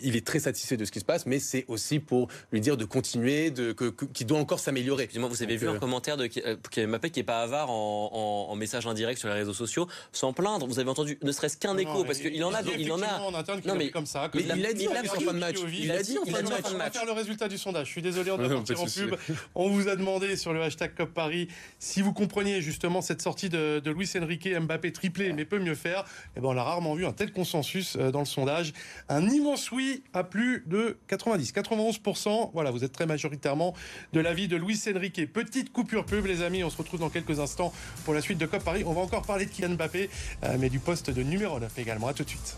il 0.01 0.15
est 0.15 0.25
très 0.25 0.39
satisfait 0.39 0.77
de 0.77 0.85
ce 0.85 0.91
qui 0.91 0.99
se 0.99 1.05
passe, 1.05 1.25
mais 1.25 1.39
c'est 1.39 1.65
aussi 1.67 1.99
pour 1.99 2.27
lui 2.51 2.61
dire 2.61 2.77
de 2.77 2.85
continuer, 2.85 3.51
de 3.51 3.75
qu'il 4.13 4.27
doit 4.27 4.39
encore 4.39 4.59
s'améliorer. 4.59 5.09
Vous 5.13 5.43
avez 5.43 5.57
vu 5.57 5.67
un 5.67 5.75
euh, 5.75 5.79
commentaire 5.79 6.17
de 6.17 6.27
qui 6.27 6.85
m'appelle 6.85 7.11
qui 7.11 7.19
est 7.19 7.23
pas 7.23 7.41
avare 7.41 7.69
en, 7.69 8.47
en, 8.49 8.55
message 8.55 8.85
indirect 8.87 9.19
sur 9.19 9.29
les 9.29 9.35
réseaux 9.35 9.53
sociaux, 9.53 9.87
sans 10.11 10.33
plaindre. 10.33 10.67
Vous 10.67 10.79
avez 10.79 10.89
entendu 10.89 11.17
ne 11.21 11.31
serait-ce 11.31 11.57
qu'un 11.57 11.77
écho 11.77 12.03
parce 12.03 12.19
qu'il 12.19 12.43
en 12.43 12.53
a, 12.53 12.61
il 12.77 12.91
en 12.91 13.01
a. 13.01 13.19
non 13.65 13.75
mais 13.75 13.89
comme 13.89 14.05
ça. 14.05 14.29
il, 14.33 14.51
a 14.51 14.73
dit 14.73 14.87
en 14.87 14.93
fin 14.93 15.33
de 15.33 15.39
match. 15.39 15.55
Il 15.73 15.91
a 15.91 16.03
dit 16.03 16.17
en 16.17 16.25
fin 16.25 16.41
de 16.43 16.49
match. 16.49 16.65
On 16.73 16.77
va 16.77 16.91
faire 16.91 17.05
le 17.05 17.11
résultat 17.13 17.47
du 17.47 17.57
sondage. 17.57 17.87
Je 17.87 17.91
suis 17.91 18.01
désolé, 18.01 18.31
on 18.31 18.37
doit 18.37 18.49
partir 18.49 18.81
en 18.81 18.85
pub. 18.85 19.15
On 19.55 19.69
vous 19.69 19.87
a 19.87 19.95
demandé 19.95 20.35
sur 20.35 20.53
le 20.53 20.61
hashtag 20.61 20.93
COP 20.95 21.13
Paris 21.13 21.47
si 21.79 22.01
vous 22.01 22.13
compreniez 22.13 22.61
justement 22.61 23.01
cette 23.01 23.21
sortie 23.21 23.49
de, 23.49 23.79
de 23.79 23.91
Luis 23.91 24.09
Enrique, 24.21 24.47
Mbappé 24.47 24.91
triplé, 24.91 25.33
mais 25.33 25.45
peut 25.45 25.59
mieux 25.59 25.75
faire. 25.75 26.01
Et 26.01 26.37
eh 26.37 26.41
ben 26.41 26.49
l'a 26.59 26.65
rarement 26.65 26.93
vu 26.93 27.05
un 27.05 27.13
tel 27.13 27.31
consensus 27.31 27.95
euh, 27.97 28.11
dans 28.11 28.19
le 28.19 28.25
sondage. 28.25 28.73
Un 29.07 29.29
immense 29.29 29.71
oui 29.71 30.03
à 30.13 30.23
plus 30.23 30.63
de 30.67 30.97
90, 31.07 31.53
91%. 31.53 32.51
Voilà, 32.53 32.71
vous 32.71 32.83
êtes 32.83 32.91
très 32.91 33.05
majoritairement 33.05 33.73
de 34.13 34.19
l'avis 34.19 34.47
de 34.47 34.57
Luis 34.57 34.79
Enrique. 34.93 35.31
Petite 35.31 35.71
coupure 35.71 36.05
pub, 36.05 36.25
les 36.25 36.41
amis. 36.41 36.63
On 36.63 36.69
se 36.69 36.77
retrouve 36.77 36.99
dans 36.99 37.09
quelques 37.09 37.39
instants 37.39 37.71
pour 38.03 38.13
la 38.13 38.21
suite 38.21 38.37
de 38.37 38.45
COP 38.45 38.63
Paris. 38.63 38.83
On 38.85 38.93
va 38.93 39.01
encore 39.01 39.21
parler 39.21 39.45
de 39.45 39.51
Kylian 39.51 39.75
Mbappé, 39.75 40.09
euh, 40.43 40.57
mais 40.59 40.69
du 40.69 40.79
poste 40.79 41.09
de 41.09 41.23
numéro 41.23 41.59
9 41.59 41.79
également. 41.79 42.07
À 42.07 42.13
tout 42.13 42.23
de 42.23 42.29
suite. 42.29 42.57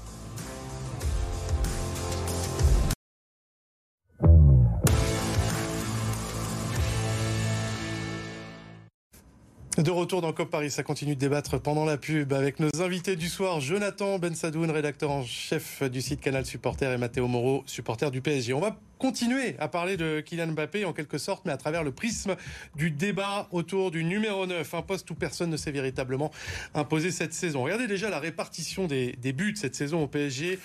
De 9.81 9.89
retour 9.89 10.21
dans 10.21 10.31
COP 10.31 10.51
Paris, 10.51 10.69
ça 10.69 10.83
continue 10.83 11.15
de 11.15 11.19
débattre 11.19 11.59
pendant 11.59 11.85
la 11.85 11.97
pub 11.97 12.33
avec 12.33 12.59
nos 12.59 12.83
invités 12.83 13.15
du 13.15 13.27
soir, 13.27 13.61
Jonathan 13.61 14.19
Bensadoun, 14.19 14.69
rédacteur 14.69 15.09
en 15.09 15.23
chef 15.23 15.81
du 15.81 16.01
site 16.03 16.21
Canal 16.21 16.45
Supporter 16.45 16.91
et 16.91 16.99
Mathéo 16.99 17.25
Moreau, 17.27 17.63
supporter 17.65 18.11
du 18.11 18.21
PSG. 18.21 18.53
On 18.53 18.59
va 18.59 18.77
continuer 19.01 19.55
à 19.57 19.67
parler 19.67 19.97
de 19.97 20.19
Kylian 20.19 20.51
Mbappé 20.51 20.85
en 20.85 20.93
quelque 20.93 21.17
sorte, 21.17 21.43
mais 21.45 21.51
à 21.51 21.57
travers 21.57 21.83
le 21.83 21.91
prisme 21.91 22.35
du 22.75 22.91
débat 22.91 23.47
autour 23.51 23.89
du 23.89 24.03
numéro 24.03 24.45
9, 24.45 24.75
un 24.75 24.83
poste 24.83 25.09
où 25.09 25.15
personne 25.15 25.49
ne 25.49 25.57
s'est 25.57 25.71
véritablement 25.71 26.29
imposé 26.75 27.09
cette 27.09 27.33
saison. 27.33 27.63
Regardez 27.63 27.87
déjà 27.87 28.11
la 28.11 28.19
répartition 28.19 28.85
des, 28.85 29.13
des 29.13 29.33
buts 29.33 29.55
cette 29.55 29.73
saison 29.73 30.03
au 30.03 30.07
PSG. 30.07 30.59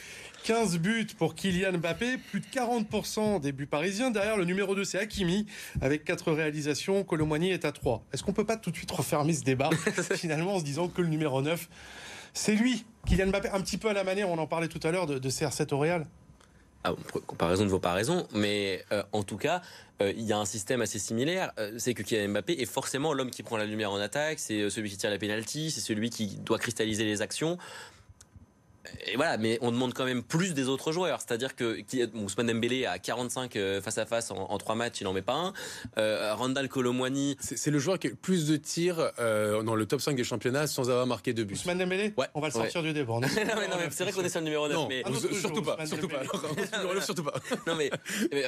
15 0.44 0.78
buts 0.78 1.06
pour 1.16 1.34
Kylian 1.34 1.78
Mbappé, 1.78 2.18
plus 2.18 2.40
de 2.40 2.46
40% 2.46 3.40
des 3.40 3.52
buts 3.52 3.66
parisiens. 3.66 4.10
Derrière, 4.10 4.36
le 4.36 4.44
numéro 4.44 4.74
2, 4.74 4.84
c'est 4.84 4.98
Hakimi, 4.98 5.46
avec 5.80 6.04
4 6.04 6.30
réalisations. 6.32 7.04
Colomboigny 7.04 7.52
est 7.52 7.64
à 7.64 7.72
3. 7.72 8.04
Est-ce 8.12 8.22
qu'on 8.22 8.34
peut 8.34 8.44
pas 8.44 8.58
tout 8.58 8.70
de 8.70 8.76
suite 8.76 8.90
refermer 8.90 9.32
ce 9.32 9.44
débat, 9.44 9.70
finalement, 10.14 10.56
en 10.56 10.58
se 10.58 10.64
disant 10.64 10.88
que 10.88 11.00
le 11.00 11.08
numéro 11.08 11.40
9, 11.40 11.70
c'est 12.34 12.54
lui, 12.54 12.84
Kylian 13.06 13.28
Mbappé, 13.28 13.48
un 13.48 13.62
petit 13.62 13.78
peu 13.78 13.88
à 13.88 13.94
la 13.94 14.04
manière, 14.04 14.28
on 14.28 14.36
en 14.36 14.46
parlait 14.46 14.68
tout 14.68 14.86
à 14.86 14.90
l'heure, 14.90 15.06
de, 15.06 15.18
de 15.18 15.30
CR7 15.30 15.72
au 15.72 15.78
Real 15.78 16.06
ah, 16.86 16.94
comparaison 17.26 17.64
ne 17.64 17.68
vaut 17.68 17.80
pas 17.80 17.92
raison, 17.92 18.28
mais 18.32 18.84
euh, 18.92 19.02
en 19.12 19.24
tout 19.24 19.36
cas, 19.36 19.60
euh, 20.00 20.12
il 20.16 20.22
y 20.22 20.32
a 20.32 20.38
un 20.38 20.44
système 20.44 20.82
assez 20.82 21.00
similaire. 21.00 21.52
Euh, 21.58 21.72
c'est 21.78 21.94
que 21.94 22.02
Kylian 22.04 22.28
Mbappé 22.28 22.52
est 22.52 22.66
forcément 22.66 23.12
l'homme 23.12 23.30
qui 23.30 23.42
prend 23.42 23.56
la 23.56 23.64
lumière 23.64 23.90
en 23.90 23.98
attaque, 23.98 24.38
c'est 24.38 24.70
celui 24.70 24.90
qui 24.90 24.96
tire 24.96 25.10
la 25.10 25.18
pénalty, 25.18 25.72
c'est 25.72 25.80
celui 25.80 26.10
qui 26.10 26.36
doit 26.36 26.58
cristalliser 26.58 27.04
les 27.04 27.22
actions 27.22 27.58
et 29.06 29.16
voilà, 29.16 29.36
mais 29.36 29.58
on 29.60 29.70
demande 29.70 29.94
quand 29.94 30.04
même 30.04 30.22
plus 30.22 30.54
des 30.54 30.68
autres 30.68 30.92
joueurs. 30.92 31.20
C'est-à-dire 31.20 31.54
que 31.54 31.78
Ousmane 32.14 32.46
Dembélé 32.46 32.86
a 32.86 32.98
45 32.98 33.56
euh, 33.56 33.80
face 33.80 33.98
à 33.98 34.06
face 34.06 34.30
en, 34.30 34.58
trois 34.58 34.74
matchs, 34.74 35.00
il 35.00 35.04
n'en 35.04 35.12
met 35.12 35.22
pas 35.22 35.34
un. 35.34 35.52
Euh, 35.98 36.34
Randall 36.34 36.68
Colomwani. 36.68 37.36
C'est 37.40 37.70
le 37.70 37.78
joueur 37.78 37.98
qui 37.98 38.08
a 38.08 38.10
le 38.10 38.16
plus 38.16 38.46
de 38.46 38.56
tirs 38.56 39.12
euh, 39.18 39.62
dans 39.62 39.74
le 39.74 39.86
top 39.86 40.00
5 40.00 40.16
des 40.16 40.24
championnats 40.24 40.66
sans 40.66 40.90
avoir 40.90 41.06
marqué 41.06 41.32
de 41.32 41.44
but. 41.44 41.54
Ousmane 41.54 41.78
Dembélé 41.78 42.12
Ouais. 42.16 42.26
On 42.34 42.40
va 42.40 42.48
le 42.48 42.52
sortir 42.52 42.82
du 42.82 42.92
débat. 42.92 43.14
non, 43.14 43.28
mais, 43.36 43.68
non, 43.68 43.76
mais 43.78 43.88
c'est 43.90 44.04
vrai 44.04 44.12
qu'on 44.12 44.24
est 44.24 44.28
sur 44.28 44.40
le 44.40 44.46
numéro 44.46 44.68
9. 44.68 44.76
Non, 44.76 44.88
mais... 44.88 45.02
surtout, 45.32 45.62
pas, 45.62 45.86
surtout, 45.86 46.08
pas, 46.08 46.22
surtout 47.00 47.24
pas. 47.24 47.34
non, 47.66 47.74
mais, 47.76 47.90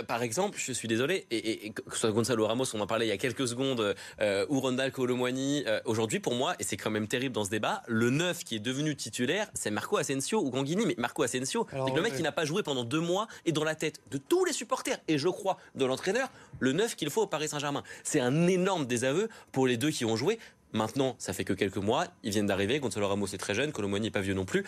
par 0.07 0.23
exemple, 0.23 0.59
je 0.61 0.73
suis 0.73 0.89
désolé, 0.89 1.27
et, 1.31 1.67
et, 1.67 1.71
que 1.71 1.83
ce 1.93 2.01
soit 2.01 2.11
Gonzalo 2.11 2.47
Ramos, 2.47 2.65
on 2.75 2.81
en 2.81 2.87
parlait 2.87 3.07
il 3.07 3.11
y 3.11 3.13
a 3.13 3.19
quelques 3.19 3.49
secondes, 3.49 3.95
euh, 4.21 4.47
ou 4.49 4.61
Randall 4.61 4.93
Colomwani, 4.93 5.65
aujourd'hui, 5.85 6.21
pour 6.21 6.35
moi, 6.35 6.55
et 6.59 6.65
c'est 6.65 6.77
quand 6.77 6.91
même 6.91 7.09
terrible 7.09 7.35
dans 7.35 7.45
ce 7.45 7.51
débat, 7.51 7.83
le 7.87 8.11
9 8.11 8.45
qui 8.45 8.57
est 8.57 8.61
devenu 8.61 8.97
titulaire, 8.97 9.49
c'est 9.55 9.71
Marco 9.71 9.97
Asensio 9.97 10.28
ou 10.37 10.51
Ganguini. 10.51 10.87
Mais 10.87 10.95
Marco 10.99 11.23
Asensio. 11.23 11.67
C'est 11.71 11.95
le 11.95 12.03
mec 12.03 12.15
qui 12.15 12.23
n'a 12.23 12.33
pas 12.33 12.45
joué 12.45 12.63
pendant 12.63 12.85
deux 12.85 13.01
mois 13.01 13.29
et 13.47 13.53
dans 13.53 13.65
la 13.65 13.75
tête 13.75 14.01
de 14.11 14.19
tous 14.19 14.45
les 14.45 14.53
supporters 14.53 14.99
et 15.09 15.19
je 15.19 15.29
crois 15.29 15.59
de 15.75 15.85
l'entraîneur, 15.85 16.31
le 16.61 16.73
neuf 16.73 16.97
qu'il 16.97 17.11
faut 17.11 17.23
au 17.23 17.27
Paris 17.27 17.49
Saint-Germain. 17.49 17.83
C'est 18.05 18.21
un 18.21 18.47
énorme 18.47 18.87
désaveu 18.87 19.29
pour 19.53 19.67
les 19.67 19.77
deux 19.77 19.91
qui 19.91 20.05
ont 20.05 20.17
joué. 20.17 20.39
Maintenant, 20.73 21.17
ça 21.19 21.33
fait 21.33 21.45
que 21.45 21.55
quelques 21.55 21.79
mois, 21.79 22.07
ils 22.23 22.31
viennent 22.31 22.47
d'arriver. 22.47 22.79
Gonzalo 22.79 23.09
Ramos 23.09 23.29
est 23.29 23.39
très 23.39 23.55
jeune, 23.55 23.73
Colomoni 23.73 24.07
n'est 24.07 24.11
pas 24.11 24.21
vieux 24.21 24.35
non 24.35 24.45
plus. 24.45 24.65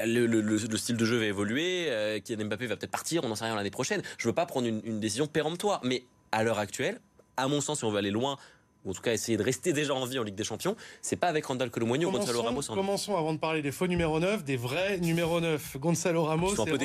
Euh, 0.00 0.06
le, 0.06 0.76
style 0.78 0.96
de 0.96 1.04
jeu 1.04 1.18
va 1.18 1.26
évoluer. 1.26 1.86
Euh, 1.90 2.18
Kylian 2.18 2.46
Mbappé 2.46 2.66
va 2.66 2.76
peut-être 2.76 2.90
partir, 2.90 3.24
on 3.24 3.28
n'en 3.28 3.34
sait 3.34 3.44
rien 3.44 3.54
l'année 3.54 3.70
prochaine. 3.70 4.02
Je 4.16 4.26
veux 4.26 4.34
pas 4.34 4.46
prendre 4.46 4.66
une, 4.66 4.80
une 4.84 5.00
décision 5.00 5.26
péremptoire, 5.26 5.80
mais 5.84 6.04
à 6.32 6.44
l'heure 6.44 6.58
actuelle, 6.58 6.98
à 7.36 7.48
mon 7.48 7.60
sens, 7.60 7.78
si 7.78 7.84
on 7.84 7.90
veut 7.90 7.98
aller 7.98 8.10
loin 8.10 8.38
ou 8.84 8.90
en 8.90 8.92
tout 8.92 9.02
cas 9.02 9.12
essayer 9.12 9.36
de 9.36 9.42
rester 9.42 9.72
déjà 9.72 9.94
en 9.94 10.04
vie 10.04 10.18
en 10.18 10.22
Ligue 10.22 10.34
des 10.34 10.44
Champions, 10.44 10.76
c'est 11.02 11.16
pas 11.16 11.28
avec 11.28 11.46
Randall 11.46 11.70
Colomwani 11.70 12.04
ou 12.04 12.10
Gonzalo 12.10 12.42
Ramos. 12.42 12.62
Commençons 12.62 13.16
avant 13.16 13.32
de 13.32 13.38
parler 13.38 13.62
des 13.62 13.72
faux 13.72 13.86
numéros 13.86 14.20
9, 14.20 14.44
des 14.44 14.56
vrais 14.56 14.98
numéros 14.98 15.40
9. 15.40 15.78
Gonzalo 15.78 16.24
Ramos 16.24 16.54
et 16.54 16.56
Randall 16.56 16.78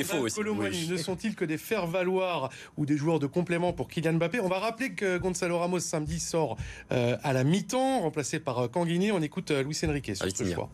ne 0.90 0.96
sont-ils 0.96 1.34
que 1.34 1.44
des 1.44 1.58
faire-valoir 1.58 2.50
ou 2.76 2.86
des 2.86 2.96
joueurs 2.96 3.18
de 3.18 3.26
complément 3.26 3.72
pour 3.72 3.88
Kylian 3.88 4.14
Mbappé? 4.14 4.40
On 4.40 4.48
va 4.48 4.58
rappeler 4.58 4.94
que 4.94 5.18
Gonzalo 5.18 5.58
Ramos 5.58 5.80
samedi 5.80 6.20
sort 6.20 6.56
euh, 6.92 7.16
à 7.22 7.32
la 7.32 7.44
mi-temps, 7.44 8.00
remplacé 8.00 8.40
par 8.40 8.58
euh, 8.58 8.68
Canguini. 8.68 9.12
On 9.12 9.22
écoute 9.22 9.50
euh, 9.50 9.62
Luis 9.62 9.78
Enrique 9.84 10.16
sur 10.16 10.30
ce 10.30 10.52
choix. 10.52 10.68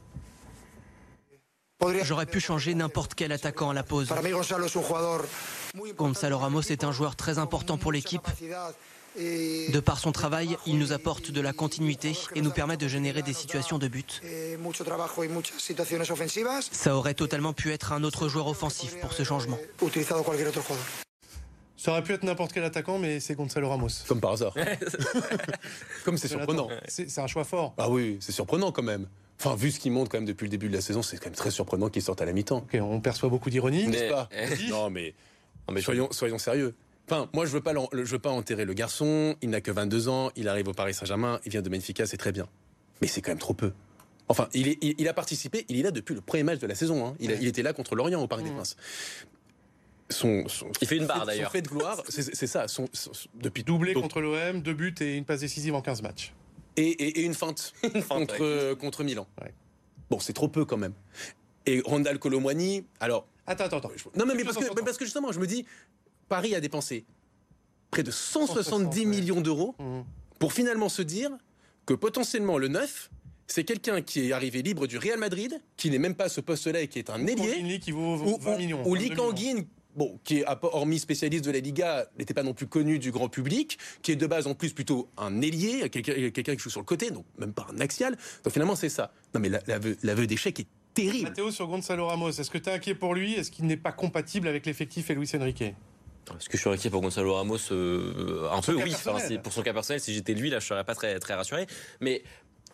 J'aurais 2.02 2.26
pu 2.26 2.40
changer 2.40 2.74
n'importe 2.74 3.14
quel 3.14 3.32
attaquant 3.32 3.70
à 3.70 3.74
la 3.74 3.82
pause. 3.82 4.08
Gonzalo 5.96 6.38
Ramos 6.38 6.62
est 6.62 6.84
un 6.84 6.92
joueur 6.92 7.16
très 7.16 7.38
important 7.38 7.76
pour 7.76 7.92
l'équipe. 7.92 8.26
De 9.16 9.80
par 9.80 9.98
son 9.98 10.12
travail, 10.12 10.56
il 10.66 10.78
nous 10.78 10.92
apporte 10.92 11.30
de 11.30 11.40
la 11.40 11.52
continuité 11.52 12.12
et 12.34 12.42
nous 12.42 12.50
permet 12.50 12.76
de 12.76 12.86
générer 12.86 13.22
des 13.22 13.32
situations 13.32 13.78
de 13.78 13.88
but. 13.88 14.20
Ça 16.70 16.96
aurait 16.96 17.14
totalement 17.14 17.52
pu 17.52 17.72
être 17.72 17.92
un 17.92 18.04
autre 18.04 18.28
joueur 18.28 18.46
offensif 18.46 18.98
pour 19.00 19.12
ce 19.12 19.24
changement. 19.24 19.58
Ça 21.78 21.92
aurait 21.92 22.02
pu 22.02 22.12
être 22.12 22.24
n'importe 22.24 22.52
quel 22.52 22.64
attaquant, 22.64 22.98
mais 22.98 23.20
c'est 23.20 23.34
Gonzalo 23.34 23.68
Ramos. 23.68 23.88
Comme 24.08 24.20
par 24.20 24.32
hasard. 24.32 24.54
comme 26.04 26.18
c'est 26.18 26.28
surprenant. 26.28 26.68
C'est 26.88 27.18
un 27.18 27.26
choix 27.26 27.44
fort. 27.44 27.74
Ah 27.78 27.88
oui, 27.88 28.18
c'est 28.20 28.32
surprenant 28.32 28.72
quand 28.72 28.82
même. 28.82 29.06
Enfin, 29.38 29.54
vu 29.54 29.70
ce 29.70 29.78
qu'il 29.78 29.92
montre 29.92 30.10
quand 30.10 30.18
même 30.18 30.26
depuis 30.26 30.44
le 30.44 30.50
début 30.50 30.68
de 30.68 30.74
la 30.74 30.80
saison, 30.80 31.02
c'est 31.02 31.18
quand 31.18 31.26
même 31.26 31.34
très 31.34 31.50
surprenant 31.50 31.88
qu'il 31.88 32.02
sorte 32.02 32.22
à 32.22 32.24
la 32.24 32.32
mi-temps. 32.32 32.66
On 32.74 33.00
perçoit 33.00 33.28
beaucoup 33.28 33.50
d'ironie, 33.50 33.86
n'est-ce 33.86 34.10
pas 34.10 34.28
Non, 34.70 34.88
mais, 34.90 35.14
non, 35.68 35.74
mais 35.74 35.80
soyons, 35.82 36.08
soyons 36.10 36.38
sérieux. 36.38 36.74
Enfin, 37.08 37.28
moi, 37.32 37.46
je 37.46 37.52
veux 37.52 37.60
pas, 37.60 37.72
je 37.92 38.02
veux 38.02 38.18
pas 38.18 38.30
enterrer 38.30 38.64
le 38.64 38.74
garçon. 38.74 39.36
Il 39.42 39.50
n'a 39.50 39.60
que 39.60 39.70
22 39.70 40.08
ans. 40.08 40.30
Il 40.36 40.48
arrive 40.48 40.68
au 40.68 40.72
Paris 40.72 40.94
Saint-Germain. 40.94 41.40
Il 41.44 41.52
vient 41.52 41.62
de 41.62 41.68
Benfica, 41.68 42.06
c'est 42.06 42.16
très 42.16 42.32
bien. 42.32 42.48
Mais 43.00 43.06
c'est 43.06 43.20
quand 43.20 43.30
même 43.30 43.38
trop 43.38 43.54
peu. 43.54 43.72
Enfin, 44.28 44.48
il, 44.54 44.68
est, 44.68 44.78
il, 44.82 45.06
a 45.06 45.14
participé. 45.14 45.64
Il 45.68 45.78
est 45.78 45.82
là 45.82 45.92
depuis 45.92 46.14
le 46.14 46.20
premier 46.20 46.42
match 46.42 46.58
de 46.58 46.66
la 46.66 46.74
saison. 46.74 47.06
Hein. 47.06 47.14
Il, 47.20 47.30
il, 47.30 47.46
était 47.46 47.62
là 47.62 47.72
contre 47.72 47.94
Lorient 47.94 48.20
au 48.20 48.26
Parc 48.26 48.42
des 48.42 48.50
mmh. 48.50 48.54
Princes. 48.54 48.76
Son, 50.08 50.44
il 50.80 50.88
fait 50.88 50.96
une 50.96 51.06
barre 51.06 51.26
d'ailleurs. 51.26 51.50
Son 51.50 51.52
fait 51.52 51.62
de 51.62 51.68
gloire, 51.68 52.02
c'est 52.08 52.46
ça. 52.46 52.68
Son, 52.68 52.88
depuis 53.34 53.64
doublé 53.64 53.92
contre 53.92 54.20
l'OM, 54.20 54.62
deux 54.62 54.74
buts 54.74 54.94
et 55.00 55.16
une 55.16 55.24
passe 55.24 55.40
décisive 55.40 55.74
en 55.74 55.82
15 55.82 56.02
matchs. 56.02 56.32
Et, 56.76 56.90
et, 56.90 57.22
une 57.22 57.34
feinte, 57.34 57.72
contre, 58.08 58.74
contre 58.74 59.02
Milan. 59.02 59.26
Bon, 60.10 60.20
c'est 60.20 60.32
trop 60.32 60.48
peu 60.48 60.64
quand 60.64 60.76
même. 60.76 60.92
Et 61.64 61.80
Rondal 61.84 62.18
Colomwani, 62.18 62.84
alors. 63.00 63.26
Attends, 63.46 63.64
attends, 63.64 63.78
attends. 63.78 63.90
Non, 64.16 64.26
mais, 64.26 64.44
parce, 64.44 64.56
que, 64.56 64.64
mais 64.64 64.82
parce 64.84 64.96
que 64.96 65.04
justement, 65.04 65.32
je 65.32 65.40
me 65.40 65.46
dis, 65.46 65.64
Paris 66.28 66.54
a 66.54 66.60
dépensé 66.60 67.04
près 67.90 68.02
de 68.02 68.10
170 68.10 69.06
millions 69.06 69.40
d'euros 69.40 69.74
mmh. 69.78 70.00
pour 70.38 70.52
finalement 70.52 70.88
se 70.88 71.02
dire 71.02 71.30
que 71.86 71.94
potentiellement 71.94 72.58
le 72.58 72.68
9, 72.68 73.10
c'est 73.46 73.64
quelqu'un 73.64 74.02
qui 74.02 74.28
est 74.28 74.32
arrivé 74.32 74.62
libre 74.62 74.86
du 74.86 74.98
Real 74.98 75.18
Madrid, 75.18 75.60
qui 75.76 75.90
n'est 75.90 75.98
même 75.98 76.14
pas 76.14 76.28
ce 76.28 76.40
poste-là 76.40 76.80
et 76.80 76.88
qui 76.88 76.98
est 76.98 77.10
un 77.10 77.26
ailier. 77.26 77.78
qui 77.78 77.92
vaut 77.92 78.16
20 78.16 78.56
millions. 78.56 78.86
Ou 78.86 78.94
Lee 78.94 79.12
bon, 79.94 80.18
qui 80.24 80.38
est 80.38 80.44
hormis 80.62 80.98
spécialiste 80.98 81.44
de 81.44 81.50
la 81.50 81.60
Liga, 81.60 82.06
n'était 82.18 82.34
pas 82.34 82.42
non 82.42 82.54
plus 82.54 82.66
connu 82.66 82.98
du 82.98 83.10
grand 83.10 83.28
public, 83.28 83.78
qui 84.02 84.12
est 84.12 84.16
de 84.16 84.26
base 84.26 84.46
en 84.46 84.54
plus 84.54 84.72
plutôt 84.72 85.08
un 85.16 85.40
ailier, 85.40 85.88
quelqu'un 85.88 86.54
qui 86.54 86.58
joue 86.58 86.70
sur 86.70 86.80
le 86.80 86.86
côté, 86.86 87.10
donc 87.10 87.24
même 87.38 87.52
pas 87.52 87.66
un 87.72 87.80
axial. 87.80 88.16
Donc 88.44 88.52
finalement 88.52 88.76
c'est 88.76 88.88
ça. 88.88 89.12
Non 89.34 89.40
mais 89.40 89.50
l'aveu 90.02 90.26
d'échec 90.26 90.60
est 90.60 90.66
terrible. 90.92 91.28
Mathéo 91.28 91.50
sur 91.50 91.66
Gonzalo 91.66 92.06
Ramos, 92.06 92.30
est-ce 92.30 92.50
que 92.50 92.58
tu 92.58 92.68
es 92.68 92.72
inquiet 92.72 92.94
pour 92.94 93.14
lui? 93.14 93.34
Est-ce 93.34 93.50
qu'il 93.50 93.66
n'est 93.66 93.76
pas 93.76 93.92
compatible 93.92 94.48
avec 94.48 94.66
l'effectif 94.66 95.08
et 95.10 95.14
Luis 95.14 95.30
Enrique? 95.34 95.64
Est-ce 96.34 96.48
que 96.48 96.56
je 96.56 96.62
suis 96.62 96.70
inquiet 96.70 96.90
pour 96.90 97.00
Gonzalo 97.00 97.34
Ramos 97.34 97.58
euh, 97.70 98.48
Un 98.50 98.60
peu, 98.60 98.74
oui. 98.74 98.94
pour 99.42 99.52
son 99.52 99.62
cas 99.62 99.72
personnel, 99.72 100.00
si 100.00 100.12
j'étais 100.12 100.34
lui, 100.34 100.50
là, 100.50 100.58
je 100.58 100.66
serais 100.66 100.84
pas 100.84 100.94
très, 100.94 101.18
très 101.18 101.34
rassuré. 101.34 101.66
Mais 102.00 102.22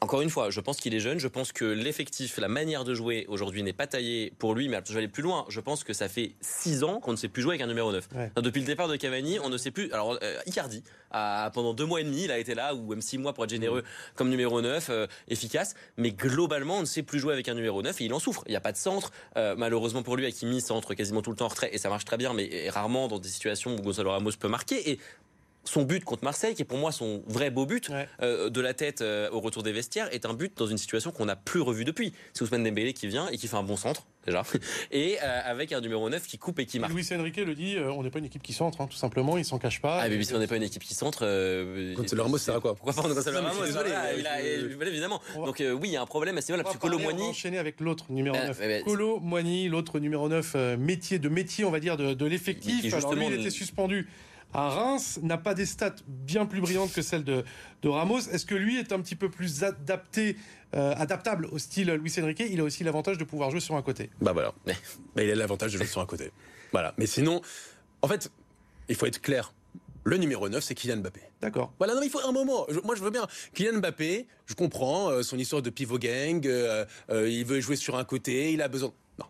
encore 0.02 0.20
une 0.20 0.30
fois, 0.30 0.50
je 0.50 0.60
pense 0.60 0.78
qu'il 0.78 0.94
est 0.94 1.00
jeune. 1.00 1.20
Je 1.20 1.28
pense 1.28 1.52
que 1.52 1.64
l'effectif, 1.64 2.38
la 2.38 2.48
manière 2.48 2.82
de 2.82 2.92
jouer 2.92 3.24
aujourd'hui 3.28 3.62
n'est 3.62 3.72
pas 3.72 3.86
taillée 3.86 4.32
pour 4.38 4.52
lui. 4.54 4.68
Mais 4.68 4.80
je 4.84 4.92
vais 4.92 4.98
aller 4.98 5.08
plus 5.08 5.22
loin. 5.22 5.44
Je 5.48 5.60
pense 5.60 5.84
que 5.84 5.92
ça 5.92 6.08
fait 6.08 6.34
six 6.40 6.82
ans 6.82 6.98
qu'on 6.98 7.12
ne 7.12 7.16
sait 7.16 7.28
plus 7.28 7.40
jouer 7.40 7.52
avec 7.52 7.62
un 7.62 7.68
numéro 7.68 7.92
9. 7.92 8.08
depuis 8.36 8.60
le 8.60 8.66
départ 8.66 8.88
de 8.88 8.96
Cavani, 8.96 9.38
on 9.38 9.48
ne 9.48 9.56
sait 9.56 9.70
plus. 9.70 9.92
Alors, 9.92 10.18
euh, 10.22 10.40
Icardi, 10.46 10.82
pendant 11.12 11.72
deux 11.72 11.86
mois 11.86 12.00
et 12.00 12.04
demi, 12.04 12.24
il 12.24 12.32
a 12.32 12.38
été 12.38 12.54
là, 12.54 12.74
ou 12.74 12.90
même 12.90 13.00
six 13.00 13.16
mois 13.16 13.32
pour 13.32 13.44
être 13.44 13.50
généreux, 13.50 13.82
mm. 13.82 14.16
comme 14.16 14.28
numéro 14.28 14.60
9, 14.60 14.88
euh, 14.90 15.06
efficace. 15.28 15.74
Mais 15.96 16.10
globalement, 16.10 16.78
on 16.78 16.80
ne 16.80 16.86
sait 16.86 17.04
plus 17.04 17.20
jouer 17.20 17.32
avec 17.32 17.48
un 17.48 17.54
numéro 17.54 17.80
9 17.80 18.00
et 18.00 18.04
il 18.04 18.12
en 18.12 18.18
souffre. 18.18 18.42
Il 18.46 18.50
n'y 18.50 18.56
a 18.56 18.60
pas 18.60 18.72
de 18.72 18.78
centre. 18.78 19.12
Euh, 19.36 19.54
malheureusement 19.56 20.02
pour 20.02 20.16
lui, 20.16 20.26
Hakimi 20.26 20.60
centre 20.60 20.94
quasiment 20.94 21.22
tout 21.22 21.30
le 21.30 21.36
temps 21.36 21.46
en 21.46 21.48
retrait 21.48 21.70
et 21.72 21.78
ça 21.78 21.88
marche 21.88 22.04
très 22.04 22.16
bien, 22.16 22.34
mais 22.34 22.68
rarement 22.70 23.06
dans 23.06 23.20
des 23.20 23.28
situations 23.28 23.76
où 23.76 23.80
Gonzalo 23.80 24.10
Ramos 24.10 24.32
peut 24.38 24.48
marquer. 24.48 24.90
Et 24.90 24.98
son 25.64 25.83
but 25.83 26.05
contre 26.05 26.25
Marseille, 26.25 26.55
qui 26.55 26.62
est 26.62 26.66
pour 26.66 26.79
moi 26.79 26.92
son 26.92 27.22
vrai 27.27 27.51
beau 27.51 27.66
but, 27.66 27.90
euh, 28.20 28.51
de 28.51 28.61
la 28.61 28.75
tête 28.75 29.01
euh, 29.01 29.31
au 29.31 29.40
retour 29.40 29.62
des 29.62 29.72
vestiaires, 29.72 30.12
est 30.12 30.27
un 30.27 30.35
but 30.35 30.57
dans 30.57 30.66
une 30.66 30.79
situation 30.79 31.12
qu'on 31.12 31.27
n'a 31.27 31.37
plus 31.37 31.61
revue 31.61 31.85
depuis. 31.85 32.12
C'est 32.33 32.42
Ousmane 32.42 32.64
Dembélé 32.64 32.92
qui 32.92 33.07
vient 33.07 33.29
et 33.29 33.38
qui 33.38 33.48
fait 33.48 33.57
un 33.57 33.62
bon 33.62 33.77
centre, 33.77 34.07
déjà, 34.27 34.42
et 34.90 35.18
euh, 35.22 35.40
avec 35.44 35.72
un 35.72 35.81
numéro 35.81 36.09
9 36.09 36.27
qui 36.27 36.38
coupe 36.38 36.59
et 36.59 36.66
qui 36.66 36.79
marque. 36.79 36.92
Luis 36.92 37.07
Enrique 37.12 37.37
le 37.37 37.55
dit, 37.55 37.77
on 37.79 38.03
n'est 38.03 38.11
pas 38.11 38.18
une 38.18 38.25
équipe 38.25 38.42
qui 38.42 38.53
centre, 38.53 38.81
hein, 38.81 38.88
tout 38.90 38.96
simplement, 38.96 39.38
il 39.38 39.44
s'en 39.44 39.59
cache 39.59 39.81
pas. 39.81 40.01
Ah, 40.03 40.09
mais 40.09 40.22
si 40.25 40.35
on 40.35 40.38
n'est 40.38 40.46
pas 40.46 40.57
une 40.57 40.62
équipe 40.62 40.83
qui 40.83 40.94
centre... 40.94 41.25
Gonzalo 41.94 42.25
Ramos, 42.25 42.38
c'est 42.38 42.53
à 42.53 42.61
quoi? 42.61 42.75
Pourquoi 42.75 42.92
pas 42.92 43.03
Gonzalo 43.03 43.40
Ramos 43.40 43.64
Désolé. 43.64 43.90
évidemment. 44.88 45.20
Donc 45.37 45.57
oui, 45.61 45.88
il 45.88 45.92
y 45.92 45.96
a 45.96 46.03
un 46.03 46.07
problème 46.07 46.38
à 46.38 46.40
ce 46.40 46.53
niveau-là, 46.53 46.68
Colo 46.79 46.98
Moigny... 46.98 47.22
enchaîner 47.22 47.59
avec 47.59 47.81
l'autre 47.81 48.07
numéro 48.11 48.37
9. 48.37 48.85
Colo 48.85 49.20
Moigny, 49.20 49.68
l'autre 49.68 50.01
numéro 50.01 50.29
9, 50.29 50.57
métier 50.79 51.18
de 51.18 51.29
métier, 51.29 51.64
on 51.64 51.70
va 51.70 51.81
dire, 51.81 51.96
de, 51.96 52.14
de 52.14 52.27
l'effectif. 52.27 52.92
Alors 52.92 53.14
lui, 53.14 53.27
il 53.27 53.40
était 53.40 53.51
suspendu 53.51 54.09
à 54.52 54.68
Reims 54.68 55.18
n'a 55.22 55.38
pas 55.38 55.54
des 55.54 55.66
stats 55.66 55.94
bien 56.06 56.46
plus 56.46 56.60
brillantes 56.60 56.92
que 56.92 57.02
celles 57.02 57.24
de, 57.24 57.44
de 57.82 57.88
Ramos. 57.88 58.20
Est-ce 58.20 58.46
que 58.46 58.54
lui 58.54 58.78
est 58.78 58.92
un 58.92 59.00
petit 59.00 59.16
peu 59.16 59.30
plus 59.30 59.64
adapté, 59.64 60.36
euh, 60.74 60.94
adaptable 60.96 61.46
au 61.46 61.58
style 61.58 61.90
Luis 61.92 62.14
Enrique? 62.20 62.42
Il 62.50 62.60
a 62.60 62.64
aussi 62.64 62.84
l'avantage 62.84 63.18
de 63.18 63.24
pouvoir 63.24 63.50
jouer 63.50 63.60
sur 63.60 63.76
un 63.76 63.82
côté. 63.82 64.10
Bah 64.20 64.32
voilà, 64.32 64.54
il 65.16 65.30
a 65.30 65.34
l'avantage 65.34 65.72
de 65.72 65.78
jouer 65.78 65.86
sur 65.86 66.00
un 66.00 66.06
côté. 66.06 66.30
Voilà, 66.72 66.94
mais 66.98 67.06
sinon, 67.06 67.40
en 68.02 68.08
fait, 68.08 68.30
il 68.88 68.94
faut 68.94 69.06
être 69.06 69.20
clair. 69.20 69.52
Le 70.04 70.16
numéro 70.16 70.48
9, 70.48 70.62
c'est 70.62 70.74
Kylian 70.74 70.96
Mbappé. 70.96 71.20
D'accord. 71.40 71.72
Voilà, 71.78 71.94
non, 71.94 72.02
il 72.02 72.10
faut 72.10 72.20
un 72.26 72.32
moment. 72.32 72.66
moi, 72.82 72.96
je 72.96 73.02
veux 73.02 73.10
bien. 73.10 73.26
Kylian 73.54 73.78
Mbappé, 73.78 74.26
je 74.46 74.54
comprends 74.54 75.10
euh, 75.10 75.22
son 75.22 75.38
histoire 75.38 75.62
de 75.62 75.70
pivot 75.70 75.98
gang. 75.98 76.44
Euh, 76.44 76.84
il 77.08 77.44
veut 77.44 77.60
jouer 77.60 77.76
sur 77.76 77.96
un 77.96 78.04
côté, 78.04 78.52
il 78.52 78.60
a 78.62 78.68
besoin. 78.68 78.92
Non. 79.20 79.26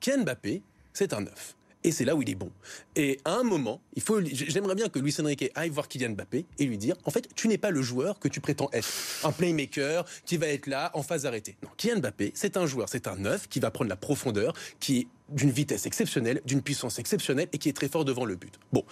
Kylian 0.00 0.24
Mbappé, 0.24 0.62
c'est 0.92 1.12
un 1.12 1.20
9. 1.20 1.54
Et 1.84 1.92
c'est 1.92 2.04
là 2.04 2.16
où 2.16 2.22
il 2.22 2.30
est 2.30 2.34
bon. 2.34 2.50
Et 2.96 3.18
à 3.24 3.34
un 3.34 3.44
moment, 3.44 3.80
il 3.94 4.02
faut, 4.02 4.20
j'aimerais 4.24 4.74
bien 4.74 4.88
que 4.88 4.98
Luis 4.98 5.14
Enrique 5.20 5.50
aille 5.54 5.70
voir 5.70 5.86
Kylian 5.86 6.10
Mbappé 6.10 6.44
et 6.58 6.64
lui 6.64 6.76
dire, 6.76 6.96
en 7.04 7.10
fait, 7.10 7.28
tu 7.36 7.46
n'es 7.46 7.58
pas 7.58 7.70
le 7.70 7.82
joueur 7.82 8.18
que 8.18 8.28
tu 8.28 8.40
prétends 8.40 8.68
être. 8.72 8.88
Un 9.24 9.32
playmaker 9.32 10.04
qui 10.24 10.36
va 10.36 10.48
être 10.48 10.66
là 10.66 10.90
en 10.94 11.02
phase 11.02 11.24
arrêtée. 11.24 11.56
Non, 11.62 11.68
Kylian 11.76 12.00
Mbappé, 12.00 12.32
c'est 12.34 12.56
un 12.56 12.66
joueur, 12.66 12.88
c'est 12.88 13.06
un 13.06 13.16
neuf 13.16 13.48
qui 13.48 13.60
va 13.60 13.70
prendre 13.70 13.88
la 13.88 13.96
profondeur, 13.96 14.54
qui 14.80 14.98
est 14.98 15.06
d'une 15.28 15.50
vitesse 15.50 15.86
exceptionnelle, 15.86 16.40
d'une 16.44 16.62
puissance 16.62 16.98
exceptionnelle 16.98 17.48
et 17.52 17.58
qui 17.58 17.68
est 17.68 17.74
très 17.74 17.88
fort 17.88 18.04
devant 18.04 18.24
le 18.24 18.34
but. 18.34 18.58
Bon, 18.72 18.84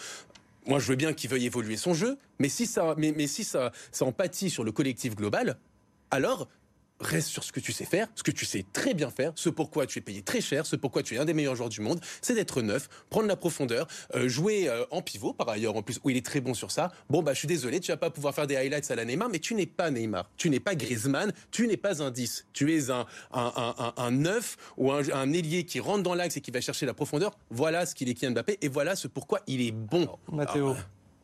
moi 0.66 0.78
je 0.78 0.86
veux 0.86 0.96
bien 0.96 1.12
qu'il 1.12 1.30
veuille 1.30 1.46
évoluer 1.46 1.76
son 1.76 1.94
jeu, 1.94 2.18
mais 2.38 2.48
si 2.48 2.66
ça, 2.66 2.94
mais, 2.98 3.12
mais 3.16 3.26
si 3.26 3.44
ça, 3.44 3.72
ça 3.90 4.04
empathie 4.04 4.50
sur 4.50 4.64
le 4.64 4.72
collectif 4.72 5.16
global, 5.16 5.58
alors 6.10 6.48
reste 7.00 7.28
sur 7.28 7.44
ce 7.44 7.52
que 7.52 7.60
tu 7.60 7.72
sais 7.72 7.84
faire, 7.84 8.08
ce 8.14 8.22
que 8.22 8.30
tu 8.30 8.44
sais 8.44 8.64
très 8.72 8.94
bien 8.94 9.10
faire, 9.10 9.32
ce 9.34 9.48
pourquoi 9.48 9.86
tu 9.86 9.98
es 9.98 10.02
payé 10.02 10.22
très 10.22 10.40
cher, 10.40 10.66
ce 10.66 10.76
pourquoi 10.76 11.02
tu 11.02 11.14
es 11.14 11.18
un 11.18 11.24
des 11.24 11.34
meilleurs 11.34 11.56
joueurs 11.56 11.68
du 11.68 11.80
monde, 11.80 12.00
c'est 12.20 12.34
d'être 12.34 12.62
neuf, 12.62 12.88
prendre 13.10 13.28
la 13.28 13.36
profondeur, 13.36 13.86
euh, 14.14 14.28
jouer 14.28 14.68
euh, 14.68 14.84
en 14.90 15.02
pivot 15.02 15.32
par 15.32 15.48
ailleurs 15.48 15.76
en 15.76 15.82
plus 15.82 16.00
où 16.04 16.10
il 16.10 16.16
est 16.16 16.24
très 16.24 16.40
bon 16.40 16.54
sur 16.54 16.70
ça. 16.70 16.92
Bon 17.10 17.22
bah 17.22 17.34
je 17.34 17.38
suis 17.38 17.48
désolé, 17.48 17.80
tu 17.80 17.90
vas 17.92 17.96
pas 17.96 18.10
pouvoir 18.10 18.34
faire 18.34 18.46
des 18.46 18.56
highlights 18.56 18.90
à 18.90 18.96
la 18.96 19.04
Neymar, 19.04 19.28
mais 19.28 19.38
tu 19.38 19.54
n'es 19.54 19.66
pas 19.66 19.90
Neymar, 19.90 20.30
tu 20.36 20.50
n'es 20.50 20.60
pas 20.60 20.74
Griezmann, 20.74 21.32
tu 21.50 21.66
n'es 21.66 21.76
pas 21.76 22.02
un 22.02 22.10
10, 22.10 22.46
tu 22.52 22.74
es 22.74 22.90
un 22.90 23.06
un, 23.32 23.92
un, 23.96 24.40
ou 24.76 24.92
un, 24.92 25.02
un 25.12 25.32
ailier 25.32 25.64
qui 25.64 25.80
rentre 25.80 26.02
dans 26.02 26.14
l'axe 26.14 26.36
et 26.36 26.40
qui 26.40 26.50
va 26.50 26.60
chercher 26.60 26.86
la 26.86 26.94
profondeur. 26.94 27.36
Voilà 27.50 27.86
ce 27.86 27.94
qu'il 27.94 28.08
est 28.08 28.14
Kylian 28.14 28.32
Mbappé 28.32 28.58
et 28.60 28.68
voilà 28.68 28.96
ce 28.96 29.08
pourquoi 29.08 29.40
il 29.46 29.60
est 29.60 29.72
bon. 29.72 30.08
Mathéo. 30.32 30.76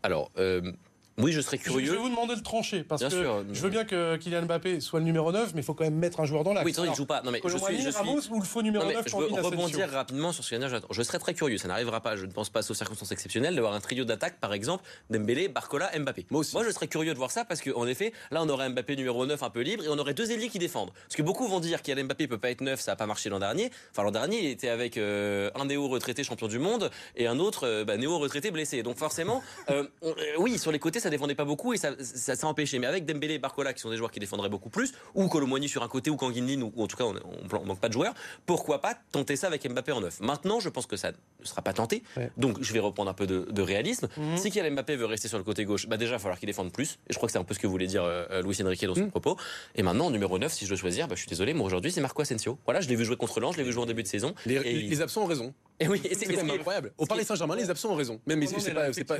Alors, 0.02 0.30
euh, 0.38 0.72
oui, 1.18 1.32
je 1.32 1.40
serais 1.40 1.58
curieux. 1.58 1.86
Je 1.86 1.92
vais 1.92 1.98
vous 1.98 2.08
demander 2.08 2.36
de 2.36 2.40
trancher 2.40 2.82
parce 2.82 3.04
que 3.04 3.44
je 3.52 3.60
veux 3.60 3.70
bien 3.70 3.84
que 3.84 4.16
Kylian 4.16 4.42
Mbappé 4.42 4.80
soit 4.80 5.00
le 5.00 5.04
numéro 5.04 5.32
9, 5.32 5.52
mais 5.54 5.60
il 5.60 5.64
faut 5.64 5.74
quand 5.74 5.84
même 5.84 5.94
mettre 5.94 6.20
un 6.20 6.24
joueur 6.24 6.44
dans 6.44 6.52
l'axe. 6.52 6.66
Oui, 6.66 6.74
il 6.76 6.90
ne 6.90 6.94
joue 6.94 7.06
pas. 7.06 7.22
Non, 7.22 7.30
mais 7.30 7.40
je 7.44 7.56
suis, 7.56 7.82
je 7.82 7.90
Ramos 7.90 8.20
ou 8.30 8.40
le 8.40 8.46
faux 8.46 8.62
numéro 8.62 8.84
9 8.84 9.04
Je 9.06 9.16
veux 9.16 9.42
rebondir 9.42 9.90
rapidement 9.90 10.32
sur 10.32 10.44
ce 10.44 10.54
que 10.54 10.80
Je 10.90 11.02
serais 11.02 11.18
très 11.18 11.34
curieux. 11.34 11.58
Ça 11.58 11.68
n'arrivera 11.68 12.00
pas. 12.00 12.16
Je 12.16 12.26
ne 12.26 12.32
pense 12.32 12.50
pas 12.50 12.60
aux 12.68 12.74
circonstances 12.74 13.12
exceptionnelles 13.12 13.54
d'avoir 13.54 13.74
un 13.74 13.80
trio 13.80 14.04
d'attaque, 14.04 14.38
par 14.40 14.52
exemple, 14.52 14.84
Dembélé, 15.10 15.48
Barcola, 15.48 15.90
Mbappé. 15.98 16.26
Moi 16.30 16.40
aussi. 16.40 16.54
Moi, 16.54 16.64
je 16.64 16.70
serais 16.70 16.88
curieux 16.88 17.12
de 17.12 17.18
voir 17.18 17.30
ça 17.30 17.44
parce 17.44 17.60
qu'en 17.60 17.86
effet, 17.86 18.12
là, 18.30 18.42
on 18.42 18.48
aurait 18.48 18.68
Mbappé 18.70 18.96
numéro 18.96 19.26
9 19.26 19.42
un 19.42 19.50
peu 19.50 19.60
libre 19.60 19.84
et 19.84 19.88
on 19.88 19.98
aurait 19.98 20.14
deux 20.14 20.30
ailiers 20.30 20.48
qui 20.48 20.58
défendent. 20.58 20.92
Parce 20.92 21.16
que 21.16 21.22
beaucoup 21.22 21.46
vont 21.46 21.60
dire 21.60 21.82
qu'Kylian 21.82 22.04
Mbappé 22.04 22.26
peut 22.26 22.38
pas 22.38 22.50
être 22.50 22.60
neuf, 22.60 22.80
ça 22.80 22.92
n'a 22.92 22.96
pas 22.96 23.06
marché 23.06 23.28
l'an 23.28 23.38
dernier. 23.38 23.70
Enfin, 23.90 24.02
l'an 24.02 24.10
dernier, 24.10 24.38
il 24.38 24.50
était 24.50 24.68
avec 24.68 24.96
euh, 24.96 25.50
un 25.54 25.66
néo 25.66 25.88
retraité 25.88 26.24
champion 26.24 26.48
du 26.48 26.58
monde 26.58 26.90
et 27.16 27.26
un 27.26 27.38
autre 27.38 27.66
euh, 27.66 27.84
bah, 27.84 27.96
néo 27.96 28.18
retraité 28.18 28.50
blessé. 28.50 28.82
Donc 28.82 28.96
forcément, 28.96 29.42
euh, 29.70 29.84
oui, 30.38 30.58
sur 30.58 30.72
les 30.72 30.78
côtés, 30.78 31.00
ça 31.02 31.10
défendait 31.10 31.34
pas 31.34 31.44
beaucoup 31.44 31.72
et 31.72 31.76
ça, 31.76 31.90
ça 32.00 32.46
empêché. 32.46 32.78
Mais 32.78 32.86
avec 32.86 33.04
Dembélé 33.04 33.34
et 33.34 33.38
Barcola, 33.38 33.72
qui 33.72 33.80
sont 33.80 33.90
des 33.90 33.96
joueurs 33.96 34.10
qui 34.10 34.20
défendraient 34.20 34.48
beaucoup 34.48 34.70
plus, 34.70 34.92
ou 35.14 35.28
Colomboigny 35.28 35.68
sur 35.68 35.82
un 35.82 35.88
côté, 35.88 36.10
ou 36.10 36.16
Kanguinlin, 36.16 36.62
ou, 36.62 36.72
en 36.82 36.86
tout 36.86 36.96
cas, 36.96 37.04
on, 37.04 37.14
on, 37.14 37.64
manque 37.66 37.80
pas 37.80 37.88
de 37.88 37.92
joueurs, 37.92 38.14
pourquoi 38.46 38.80
pas 38.80 38.94
tenter 39.10 39.36
ça 39.36 39.46
avec 39.46 39.68
Mbappé 39.68 39.92
en 39.92 40.00
neuf? 40.00 40.20
Maintenant, 40.20 40.60
je 40.60 40.68
pense 40.68 40.86
que 40.86 40.96
ça 40.96 41.12
ne 41.12 41.46
sera 41.46 41.62
pas 41.62 41.72
tenté. 41.72 42.02
Donc, 42.36 42.58
je 42.60 42.72
vais 42.72 42.78
reprendre 42.78 43.10
un 43.10 43.14
peu 43.14 43.26
de, 43.26 43.62
réalisme. 43.62 44.08
Mhm. 44.16 44.36
Si 44.36 44.50
Kylian 44.50 44.72
Mbappé 44.72 44.96
veut 44.96 45.06
rester 45.06 45.28
sur 45.28 45.38
le 45.38 45.44
côté 45.44 45.64
gauche, 45.64 45.86
bah 45.86 45.96
déjà, 45.96 46.12
il 46.12 46.14
va 46.14 46.18
falloir 46.18 46.38
qu'il 46.38 46.46
défende 46.46 46.72
plus. 46.72 46.98
Et 47.08 47.12
je 47.12 47.16
crois 47.16 47.28
que 47.28 47.32
c'est 47.32 47.38
un 47.38 47.44
peu 47.44 47.54
ce 47.54 47.60
que 47.60 47.66
voulait 47.66 47.86
dire 47.86 48.02
euh, 48.02 48.42
Luis 48.42 48.60
Enrique 48.62 48.84
dans 48.84 48.94
son 48.94 49.02
mhm. 49.02 49.10
propos. 49.10 49.36
Et 49.74 49.82
maintenant, 49.82 50.06
en 50.06 50.10
numéro 50.10 50.38
9, 50.38 50.52
si 50.52 50.64
je 50.64 50.70
dois 50.70 50.78
choisir, 50.78 51.06
bah, 51.06 51.14
je 51.14 51.20
suis 51.20 51.28
désolé, 51.28 51.54
moi 51.54 51.66
aujourd'hui, 51.66 51.92
c'est 51.92 52.00
Marco 52.00 52.22
Asensio. 52.22 52.58
Voilà, 52.64 52.80
je 52.80 52.88
l'ai 52.88 52.96
vu 52.96 53.04
jouer 53.04 53.16
contre 53.16 53.40
Lens, 53.40 53.54
je 53.54 53.58
l'ai 53.58 53.64
vu 53.64 53.72
jouer 53.72 53.82
en 53.82 53.86
début 53.86 54.02
de 54.02 54.08
saison. 54.08 54.34
Les, 54.46 55.00
absents 55.00 55.22
ont 55.22 55.26
raison. 55.26 55.54
Et 55.82 55.88
oui, 55.88 56.00
c'est 56.12 56.38
incroyable. 56.38 56.92
Au 56.96 57.06
Paris 57.06 57.24
Saint-Germain, 57.24 57.56
les 57.56 57.68
absents 57.68 57.90
ont 57.90 57.96
raison. 57.96 58.20
Même 58.26 58.46
c'est 58.46 58.72
pas, 58.72 58.92
c'est 58.92 59.04
pas, 59.04 59.16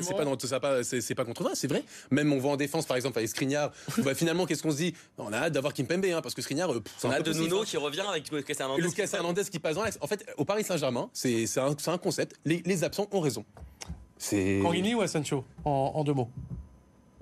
pas, 0.61 0.85
c'est 0.85 1.15
pas 1.15 1.25
contre 1.25 1.43
c'est 1.55 1.67
vrai. 1.67 1.83
Même 2.11 2.33
on 2.33 2.39
voit 2.39 2.53
en 2.53 2.57
défense, 2.57 2.87
par 2.87 2.97
exemple, 2.97 3.19
avec 3.19 3.29
Skriniar. 3.29 3.73
bah, 3.99 4.15
finalement, 4.15 4.47
qu'est-ce 4.47 4.63
qu'on 4.63 4.71
se 4.71 4.77
dit? 4.77 4.95
On 5.19 5.33
a 5.33 5.39
hâte 5.39 5.53
d'avoir 5.53 5.75
Kimpembe, 5.75 6.05
hein, 6.05 6.21
parce 6.23 6.35
que 6.35 6.43
Skriniar, 6.43 6.71
euh, 6.71 6.81
on 7.03 7.11
a 7.11 7.17
hâte 7.17 7.27
de 7.27 7.33
Nuno 7.33 7.65
qui 7.65 7.77
revient 7.77 8.05
avec 8.09 8.31
Lucas 8.31 8.55
Hernandez. 8.59 8.83
Lucas 8.83 9.11
Hernandez 9.13 9.45
qui 9.51 9.59
passe 9.59 9.75
dans 9.75 9.83
l'axe. 9.83 9.99
En 10.01 10.07
fait, 10.07 10.25
au 10.37 10.45
Paris 10.45 10.65
Saint-Germain, 10.65 11.11
c'est 11.13 11.47
un, 11.59 11.75
un, 11.87 11.99
concept. 11.99 12.37
Les, 12.45 12.85
absents 12.85 13.09
ont 13.11 13.21
raison. 13.21 13.45
C'est. 14.19 14.61
Canguini 14.63 14.95
ou 14.95 15.03
Asensio 15.03 15.45
en, 15.65 16.05
deux 16.05 16.15
mots? 16.15 16.31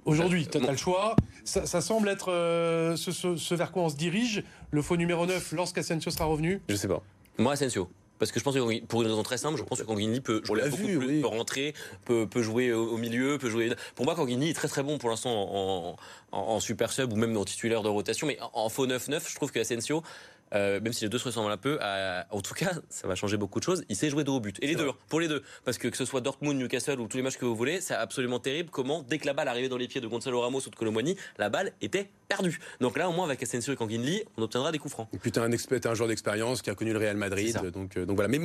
Aujourd'hui, 0.05 0.46
tu 0.46 0.59
as, 0.59 0.70
le 0.70 0.76
choix. 0.76 1.16
Ça, 1.44 1.81
semble 1.81 2.09
être 2.09 2.31
euh, 2.31 2.96
ce, 2.96 3.11
ce, 3.12 3.55
vers 3.55 3.72
quoi 3.72 3.85
on 3.85 3.88
se 3.88 3.96
dirige. 3.96 4.44
Le 4.70 4.83
faux 4.83 4.96
numéro 4.96 5.26
9 5.26 5.53
lorsqu'Asensio 5.53 6.11
sera 6.11 6.26
revenu? 6.26 6.61
Je 6.68 6.76
sais 6.76 6.88
pas. 6.88 7.03
Moi, 7.38 7.53
Asensio. 7.53 7.88
Parce 8.21 8.33
que 8.33 8.39
je 8.39 8.45
pense 8.45 8.55
que 8.55 8.85
pour 8.85 9.01
une 9.01 9.09
raison 9.09 9.23
très 9.23 9.39
simple, 9.39 9.59
je 9.59 9.63
pense 9.63 9.81
que 9.81 9.87
Kanguini 9.87 10.21
peut 10.21 10.43
jouer 10.45 10.69
beaucoup 10.69 10.83
vu, 10.83 10.99
plus, 10.99 11.21
peut 11.23 11.27
rentrer, 11.27 11.75
peut, 12.05 12.27
peut 12.27 12.43
jouer 12.43 12.71
au, 12.71 12.99
milieu, 12.99 13.39
peut 13.39 13.49
jouer. 13.49 13.73
Pour 13.95 14.05
moi, 14.05 14.15
Kanguini 14.15 14.51
est 14.51 14.55
très 14.55 14.69
très 14.69 14.83
bon 14.83 14.99
pour 14.99 15.09
l'instant 15.09 15.31
en, 15.33 15.97
en, 16.31 16.61
super 16.61 16.93
sub 16.93 17.15
ou 17.15 17.17
même 17.17 17.35
en 17.39 17.47
titulaire 17.47 17.83
de 17.83 17.89
rotation. 17.89 18.27
Mais 18.27 18.39
en, 18.53 18.69
faux 18.69 18.87
9-9, 18.87 19.23
je 19.27 19.35
trouve 19.35 19.51
que 19.51 19.59
Asensio, 19.59 20.03
euh, 20.55 20.81
même 20.81 20.93
si 20.93 21.05
les 21.05 21.09
deux 21.09 21.19
se 21.19 21.25
ressemblent 21.25 21.51
un 21.51 21.57
peu, 21.57 21.79
en 22.31 22.41
tout 22.41 22.55
cas, 22.55 22.73
ça 22.89 23.09
va 23.09 23.15
changer 23.15 23.37
beaucoup 23.37 23.59
de 23.59 23.65
choses. 23.65 23.85
Il 23.89 23.97
sait 23.97 24.11
jouer 24.11 24.25
de 24.25 24.31
haut 24.31 24.41
but. 24.41 24.57
Et 24.63 24.67
les 24.67 24.77
deux, 24.77 24.91
pour 25.09 25.21
les 25.21 25.29
deux. 25.29 25.43
Parce 25.65 25.79
que 25.79 25.89
que 25.89 25.97
ce 25.97 26.05
soit 26.05 26.21
Dortmund, 26.21 26.59
Newcastle 26.59 27.01
ou 27.01 27.09
tous 27.09 27.17
les 27.17 27.23
matchs 27.23 27.37
que 27.37 27.45
vous 27.45 27.57
voulez, 27.57 27.81
c'est 27.81 27.95
absolument 27.95 28.39
terrible 28.39 28.71
comment, 28.71 29.03
dès 29.03 29.19
que 29.19 29.27
la 29.27 29.33
balle 29.33 29.49
arrivait 29.49 29.69
dans 29.69 29.77
les 29.77 29.89
pieds 29.89 30.01
de 30.01 30.07
Gonzalo 30.07 30.41
Ramos 30.41 30.61
ou 30.67 30.71
de 30.71 30.77
Colomboigny, 30.77 31.17
la 31.39 31.49
balle 31.49 31.73
était 31.81 32.09
perdue. 32.29 32.61
Donc 32.81 32.97
là, 32.97 33.09
au 33.09 33.13
moins, 33.13 33.25
avec 33.25 33.43
Asensio 33.43 33.73
et 33.73 33.77
Kanginli, 33.77 34.23
on 34.37 34.43
obtiendra 34.43 34.73
des 34.73 34.79
coups 34.79 34.93
francs. 34.93 35.09
Et 35.13 35.19
puis, 35.19 35.33
t'es 35.33 35.41
un, 35.41 35.53
expert, 35.53 35.81
un 35.85 35.95
joueur 35.95 36.09
d'expérience 36.09 36.63
qui 36.63 36.71
a 36.71 36.75
connu 36.75 36.93
le 36.93 36.99
Real 36.99 37.17
Madrid. 37.17 37.59
Donc, 37.73 37.97
euh, 37.97 38.07
donc 38.07 38.17
voilà. 38.17 38.29
Mais, 38.29 38.41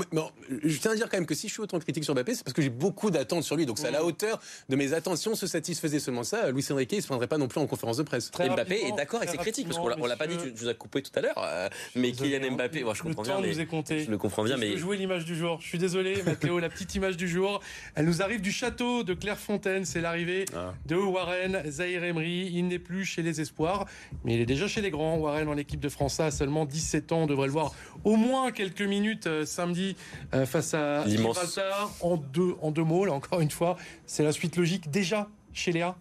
je 0.64 0.78
tiens 0.80 0.92
à 0.92 0.96
dire 0.96 1.10
quand 1.10 1.18
même 1.18 1.26
que 1.26 1.36
si 1.36 1.48
je 1.48 1.54
suis 1.54 1.62
autant 1.62 1.80
critique 1.80 2.04
sur 2.04 2.14
Mbappé, 2.14 2.36
c'est 2.36 2.44
parce 2.44 2.54
que 2.54 2.62
j'ai 2.62 2.70
beaucoup 2.70 3.12
d'attentes 3.12 3.44
sur 3.44 3.56
lui. 3.56 3.66
Donc 3.66 3.78
c'est 3.78 3.88
à 3.88 3.92
la 3.92 4.04
hauteur 4.04 4.42
de 4.70 4.76
mes 4.76 4.94
attentes. 4.94 5.18
Si 5.18 5.28
on 5.28 5.36
se 5.36 5.48
satisfaisait 5.48 6.00
seulement 6.00 6.24
ça, 6.24 6.50
Luis 6.52 6.66
Enrique, 6.72 6.94
il 6.94 7.02
se 7.02 7.08
prendrait 7.08 7.28
pas 7.28 7.38
non 7.38 7.48
plus 7.48 7.60
en 7.60 7.68
conférence 7.68 7.98
de 7.98 8.04
presse. 8.04 8.32
et 8.40 8.50
Mbappé 8.50 8.88
est 8.88 8.96
d'accord 8.96 9.20
avec 9.20 9.30
ses 9.30 9.38
critiques, 9.38 9.68
parce 9.68 9.80
qu'on 9.80 10.06
l'a 10.06 10.18
pas 10.18 10.28
dit, 10.28 10.38
tu 10.38 10.54
nous 10.64 10.70
as 10.70 10.74
coupé 10.74 11.02
tout 11.02 11.12
à 11.16 11.22
l'heure. 11.22 11.38
Euh, 11.38 11.70
mais 11.96 12.12
Kylian 12.12 12.52
Mbappé 12.52 12.80
je 12.80 12.84
comprends 12.86 13.22
le 13.22 13.28
temps 13.28 13.42
bien. 13.42 13.52
Nous 13.52 13.60
est 13.60 13.66
compté. 13.66 14.00
Je 14.02 14.12
le 14.12 14.18
comprends 14.18 14.44
bien, 14.44 14.58
mais. 14.58 14.72
Je 14.72 14.78
jouer 14.78 14.98
l'image 14.98 15.26
du 15.26 15.36
jour. 15.36 15.60
Je 15.62 15.68
suis 15.68 15.78
désolé, 15.78 16.22
Mathéo, 16.24 16.60
la 16.60 16.70
petite 16.70 16.94
image 16.96 17.18
du 17.18 17.28
jour. 17.28 17.62
Elle 17.96 18.06
nous 18.06 18.22
arrive 18.22 18.42
du 18.42 18.52
château 18.52 19.04
de 19.04 19.14
Clairefontaine. 19.14 19.86
C'est 19.86 20.02
l'arrivée 20.02 20.46
ah. 20.56 20.74
de 20.86 20.96
Warren 20.96 21.64
Zahir 21.70 22.04
Emery. 22.04 22.52
Il 22.54 22.68
n'est 22.68 22.80
plus 22.80 23.06
chez 23.06 23.22
les 23.22 23.42
espoirs, 23.42 23.86
mais 24.24 24.36
il 24.36 24.42
est 24.42 24.46
déjà 24.46 24.68
chez 24.68 24.82
les 24.82 24.92
grands. 24.92 25.18
Warren 25.18 25.48
en 25.48 25.58
équipe 25.58 25.80
de 25.80 25.90
France 25.90 26.20
A, 26.20 26.32
seulement 26.32 26.66
17 26.66 27.12
ans. 27.12 27.24
On 27.24 27.28
devrait 27.28 27.48
le 27.48 27.54
voir 27.54 27.74
au 28.04 28.16
moins 28.16 28.52
quelques 28.52 28.82
minutes 28.82 29.28
euh, 29.28 29.46
samedi 29.46 29.96
euh, 30.34 30.46
face 30.46 30.74
à 30.74 31.08
Gibraltar. 31.08 31.92
En 32.02 32.18
deux, 32.18 32.56
en 32.62 32.72
deux 32.72 32.84
mots, 32.84 33.06
là 33.06 33.14
encore 33.14 33.42
une 33.42 33.52
fois, 33.52 33.78
c'est 34.06 34.24
la 34.24 34.32
suite 34.32 34.58
logique 34.58 34.90
déjà 34.92 35.30
chez 35.54 35.72
Léa. 35.72 35.96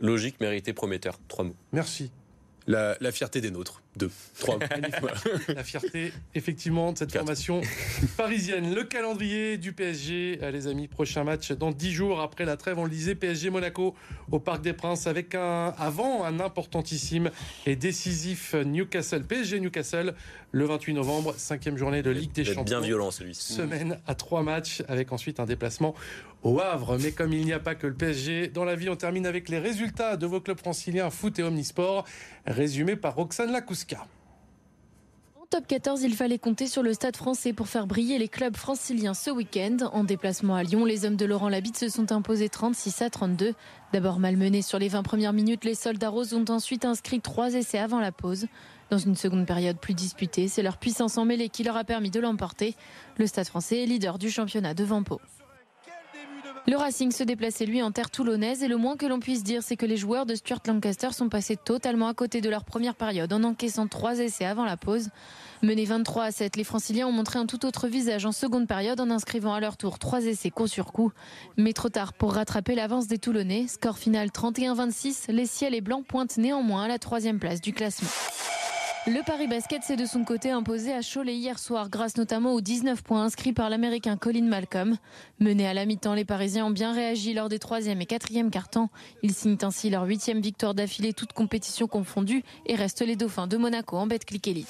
Logique, 0.00 0.40
mérité, 0.40 0.72
prometteur. 0.72 1.18
Trois 1.28 1.44
mots. 1.44 1.56
Merci. 1.72 2.10
La, 2.66 2.96
la 3.00 3.12
fierté 3.12 3.40
des 3.40 3.50
nôtres. 3.50 3.82
Deux, 3.98 4.10
trois. 4.38 4.58
la 5.48 5.64
fierté, 5.64 6.12
effectivement, 6.34 6.92
de 6.92 6.98
cette 6.98 7.12
formation 7.12 7.60
parisienne. 8.16 8.74
Le 8.74 8.84
calendrier 8.84 9.58
du 9.58 9.72
PSG, 9.72 10.38
euh, 10.42 10.50
les 10.52 10.68
amis, 10.68 10.86
prochain 10.86 11.24
match 11.24 11.50
dans 11.50 11.72
dix 11.72 11.92
jours 11.92 12.20
après 12.20 12.44
la 12.44 12.56
trêve, 12.56 12.78
on 12.78 12.84
le 12.84 12.90
disait, 12.90 13.16
PSG 13.16 13.50
Monaco 13.50 13.96
au 14.30 14.38
Parc 14.38 14.62
des 14.62 14.72
Princes 14.72 15.06
avec 15.08 15.34
un 15.34 15.74
avant 15.78 16.24
un 16.24 16.38
importantissime 16.38 17.30
et 17.66 17.74
décisif 17.74 18.54
Newcastle, 18.54 19.24
PSG 19.24 19.58
Newcastle, 19.58 20.14
le 20.52 20.64
28 20.64 20.94
novembre, 20.94 21.34
cinquième 21.36 21.76
journée 21.76 22.02
de 22.02 22.10
Ligue 22.10 22.32
des 22.32 22.44
Champions. 22.44 22.62
Bien 22.62 22.80
violent 22.80 23.10
celui-ci. 23.10 23.52
Semaine 23.52 23.98
à 24.06 24.14
trois 24.14 24.42
matchs 24.42 24.82
avec 24.88 25.12
ensuite 25.12 25.40
un 25.40 25.44
déplacement 25.44 25.94
au 26.42 26.60
Havre. 26.60 26.98
Mais 26.98 27.12
comme 27.12 27.32
il 27.32 27.44
n'y 27.44 27.52
a 27.52 27.58
pas 27.58 27.74
que 27.74 27.86
le 27.86 27.94
PSG, 27.94 28.48
dans 28.48 28.64
la 28.64 28.76
vie, 28.76 28.88
on 28.88 28.96
termine 28.96 29.26
avec 29.26 29.48
les 29.48 29.58
résultats 29.58 30.16
de 30.16 30.26
vos 30.26 30.40
clubs 30.40 30.58
franciliens 30.58 31.10
foot 31.10 31.38
et 31.38 31.42
omnisport, 31.42 32.04
résumés 32.46 32.96
par 32.96 33.16
Roxane 33.16 33.52
Lacouska 33.90 34.18
top 35.50 35.66
14, 35.66 36.02
il 36.02 36.14
fallait 36.14 36.38
compter 36.38 36.66
sur 36.66 36.82
le 36.82 36.92
stade 36.92 37.16
français 37.16 37.54
pour 37.54 37.68
faire 37.68 37.86
briller 37.86 38.18
les 38.18 38.28
clubs 38.28 38.54
franciliens 38.54 39.14
ce 39.14 39.30
week-end. 39.30 39.78
En 39.94 40.04
déplacement 40.04 40.54
à 40.54 40.62
Lyon, 40.62 40.84
les 40.84 41.06
hommes 41.06 41.16
de 41.16 41.24
Laurent 41.24 41.48
Labitte 41.48 41.78
se 41.78 41.88
sont 41.88 42.12
imposés 42.12 42.50
36 42.50 43.00
à 43.00 43.08
32. 43.08 43.54
D'abord 43.94 44.18
malmenés 44.18 44.60
sur 44.60 44.78
les 44.78 44.88
20 44.88 45.02
premières 45.02 45.32
minutes, 45.32 45.64
les 45.64 45.74
soldats 45.74 46.10
roses 46.10 46.34
ont 46.34 46.44
ensuite 46.50 46.84
inscrit 46.84 47.22
trois 47.22 47.54
essais 47.54 47.78
avant 47.78 47.98
la 47.98 48.12
pause. 48.12 48.46
Dans 48.90 48.98
une 48.98 49.16
seconde 49.16 49.46
période 49.46 49.78
plus 49.78 49.94
disputée, 49.94 50.48
c'est 50.48 50.62
leur 50.62 50.76
puissance 50.76 51.16
en 51.16 51.24
mêlée 51.24 51.48
qui 51.48 51.62
leur 51.62 51.78
a 51.78 51.84
permis 51.84 52.10
de 52.10 52.20
l'emporter. 52.20 52.74
Le 53.16 53.26
stade 53.26 53.46
français 53.46 53.82
est 53.82 53.86
leader 53.86 54.18
du 54.18 54.30
championnat 54.30 54.74
devant 54.74 55.02
Pau. 55.02 55.18
Le 56.68 56.76
Racing 56.76 57.12
se 57.12 57.22
déplaçait 57.22 57.64
lui 57.64 57.80
en 57.80 57.92
terre 57.92 58.10
toulonnaise 58.10 58.62
et 58.62 58.68
le 58.68 58.76
moins 58.76 58.98
que 58.98 59.06
l'on 59.06 59.20
puisse 59.20 59.42
dire 59.42 59.62
c'est 59.62 59.78
que 59.78 59.86
les 59.86 59.96
joueurs 59.96 60.26
de 60.26 60.34
Stuart 60.34 60.60
Lancaster 60.66 61.12
sont 61.12 61.30
passés 61.30 61.56
totalement 61.56 62.08
à 62.08 62.12
côté 62.12 62.42
de 62.42 62.50
leur 62.50 62.66
première 62.66 62.94
période 62.94 63.32
en 63.32 63.42
encaissant 63.42 63.86
trois 63.86 64.18
essais 64.18 64.44
avant 64.44 64.66
la 64.66 64.76
pause. 64.76 65.08
Menés 65.62 65.86
23 65.86 66.24
à 66.24 66.30
7, 66.30 66.56
les 66.56 66.64
franciliens 66.64 67.06
ont 67.06 67.12
montré 67.12 67.38
un 67.38 67.46
tout 67.46 67.64
autre 67.64 67.88
visage 67.88 68.26
en 68.26 68.32
seconde 68.32 68.68
période 68.68 69.00
en 69.00 69.08
inscrivant 69.08 69.54
à 69.54 69.60
leur 69.60 69.78
tour 69.78 69.98
trois 69.98 70.26
essais 70.26 70.50
coup 70.50 70.66
sur 70.66 70.92
coup. 70.92 71.10
Mais 71.56 71.72
trop 71.72 71.88
tard 71.88 72.12
pour 72.12 72.34
rattraper 72.34 72.74
l'avance 72.74 73.06
des 73.06 73.16
Toulonnais. 73.16 73.66
Score 73.66 73.96
final 73.96 74.28
31-26, 74.28 75.32
les 75.32 75.46
ciels 75.46 75.74
et 75.74 75.80
blancs 75.80 76.04
pointent 76.06 76.36
néanmoins 76.36 76.82
à 76.82 76.88
la 76.88 76.98
troisième 76.98 77.38
place 77.38 77.62
du 77.62 77.72
classement. 77.72 78.10
Le 79.06 79.22
Paris 79.24 79.46
Basket 79.46 79.82
s'est 79.82 79.96
de 79.96 80.04
son 80.04 80.24
côté 80.24 80.50
imposé 80.50 80.92
à 80.92 81.00
Cholet 81.02 81.34
hier 81.34 81.58
soir 81.58 81.88
grâce 81.88 82.16
notamment 82.16 82.52
aux 82.52 82.60
19 82.60 83.02
points 83.02 83.24
inscrits 83.24 83.52
par 83.52 83.70
l'Américain 83.70 84.16
Colin 84.16 84.42
Malcolm. 84.42 84.98
Menés 85.40 85.66
à 85.66 85.72
la 85.72 85.86
mi-temps, 85.86 86.14
les 86.14 86.24
Parisiens 86.24 86.66
ont 86.66 86.70
bien 86.70 86.92
réagi 86.92 87.32
lors 87.32 87.48
des 87.48 87.58
troisième 87.58 88.02
et 88.02 88.06
quatrième 88.06 88.50
cartons. 88.50 88.88
Ils 89.22 89.34
signent 89.34 89.58
ainsi 89.62 89.88
leur 89.88 90.04
huitième 90.04 90.40
victoire 90.40 90.74
d'affilée, 90.74 91.14
toutes 91.14 91.32
compétitions 91.32 91.86
confondues, 91.86 92.42
et 92.66 92.74
restent 92.74 93.06
les 93.06 93.16
Dauphins 93.16 93.46
de 93.46 93.56
Monaco 93.56 93.96
en 93.96 94.06
bête 94.06 94.26
click 94.26 94.46
élite. 94.46 94.68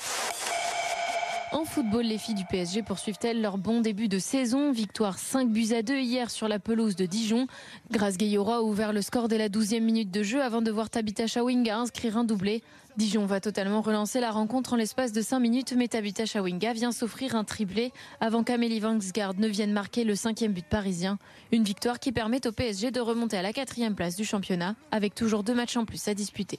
En 1.51 1.65
football, 1.65 2.05
les 2.05 2.19
filles 2.19 2.35
du 2.35 2.45
PSG 2.45 2.83
poursuivent-elles 2.83 3.41
leur 3.41 3.57
bon 3.57 3.81
début 3.81 4.09
de 4.09 4.19
saison? 4.19 4.71
Victoire 4.71 5.19
5 5.19 5.49
buts 5.49 5.73
à 5.73 5.83
2 5.83 5.99
hier 5.99 6.31
sur 6.31 6.47
la 6.47 6.59
pelouse 6.59 6.95
de 6.95 7.07
Dijon. 7.07 7.47
Grace 7.91 8.19
Gayora 8.19 8.57
a 8.57 8.61
ouvert 8.61 8.93
le 8.93 9.01
score 9.01 9.29
dès 9.29 9.39
la 9.39 9.49
12e 9.49 9.81
minute 9.81 10.11
de 10.11 10.23
jeu 10.23 10.43
avant 10.43 10.61
de 10.61 10.71
voir 10.71 10.91
Tabitha 10.91 11.27
Chawinga 11.27 11.79
inscrire 11.79 12.19
un 12.19 12.25
doublé. 12.25 12.63
Dijon 12.99 13.25
va 13.25 13.41
totalement 13.41 13.81
relancer 13.81 14.21
la 14.21 14.31
rencontre 14.31 14.75
en 14.75 14.77
l'espace 14.77 15.13
de 15.13 15.23
5 15.23 15.39
minutes, 15.39 15.73
mais 15.75 15.89
Tabitha 15.89 16.27
Chawinga 16.27 16.75
vient 16.75 16.93
s'offrir 16.93 17.35
un 17.35 17.45
triplé 17.45 17.93
avant 18.21 18.45
qu'Amélie 18.45 18.81
Vangsgaard 18.81 19.35
ne 19.39 19.49
vienne 19.49 19.73
marquer 19.73 20.05
le 20.05 20.15
cinquième 20.15 20.53
but 20.53 20.67
parisien. 20.67 21.19
Une 21.51 21.65
victoire 21.65 21.99
qui 21.99 22.13
permet 22.13 22.47
au 22.47 22.53
PSG 22.53 22.91
de 22.91 23.01
remonter 23.01 23.39
à 23.39 23.43
la 23.43 23.55
quatrième 23.55 23.95
place 23.95 24.17
du 24.17 24.27
championnat, 24.27 24.75
avec 24.91 25.15
toujours 25.15 25.45
deux 25.45 25.55
matchs 25.55 25.79
en 25.79 25.87
plus 25.87 26.09
à 26.09 26.15
disputer. 26.15 26.59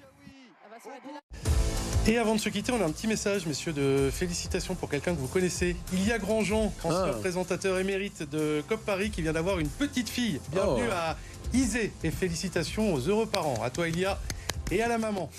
Et 2.12 2.18
avant 2.18 2.34
de 2.34 2.40
se 2.40 2.50
quitter, 2.50 2.72
on 2.72 2.82
a 2.82 2.86
un 2.86 2.90
petit 2.92 3.06
message, 3.06 3.46
messieurs, 3.46 3.72
de 3.72 4.10
félicitations 4.12 4.74
pour 4.74 4.90
quelqu'un 4.90 5.14
que 5.14 5.20
vous 5.20 5.28
connaissez. 5.28 5.76
Il 5.94 6.04
y 6.08 6.12
a 6.12 6.18
Grandjean, 6.18 6.74
ancien 6.84 7.12
Ah. 7.12 7.18
présentateur 7.20 7.78
émérite 7.78 8.28
de 8.28 8.64
COP 8.68 8.84
Paris, 8.84 9.12
qui 9.12 9.22
vient 9.22 9.32
d'avoir 9.34 9.60
une 9.60 9.70
petite 9.70 10.10
fille. 10.10 10.40
Bienvenue 10.52 10.88
Oh. 10.90 10.92
à 10.94 11.18
Isée 11.54 11.94
et 12.04 12.10
félicitations 12.10 12.94
aux 12.96 13.00
heureux 13.08 13.28
parents, 13.28 13.62
à 13.64 13.70
toi 13.70 13.88
Ilia 13.88 14.20
et 14.72 14.82
à 14.82 14.88
la 14.88 14.98
maman. 14.98 15.30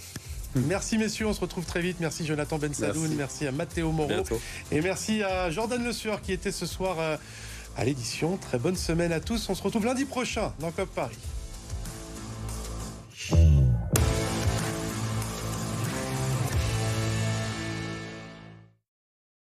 Merci 0.55 0.97
messieurs, 0.97 1.27
on 1.27 1.33
se 1.33 1.41
retrouve 1.41 1.65
très 1.65 1.81
vite. 1.81 1.97
Merci 1.99 2.25
Jonathan 2.25 2.59
Ben 2.59 2.73
Sadoun, 2.73 3.03
Merci. 3.03 3.17
merci 3.17 3.47
à 3.49 3.53
Matteo 3.53 3.91
Moreau 3.91 4.09
Bientôt. 4.09 4.41
et 4.71 4.81
merci 4.81 5.23
à 5.25 5.51
Jordan 5.51 5.83
Le 5.83 5.93
Sueur 5.93 6.21
qui 6.23 6.33
était 6.33 6.51
ce 6.53 6.67
soir 6.67 6.97
euh, 7.01 7.17
à 7.77 7.85
l'édition. 7.85 8.37
Très 8.37 8.59
bonne 8.59 8.77
semaine 8.77 9.13
à 9.13 9.19
tous. 9.21 9.49
On 9.49 9.55
se 9.57 9.63
retrouve 9.63 9.87
lundi 9.87 10.05
prochain 10.05 10.53
dans 10.61 10.71
COP 10.71 10.89
Paris. 10.95 11.19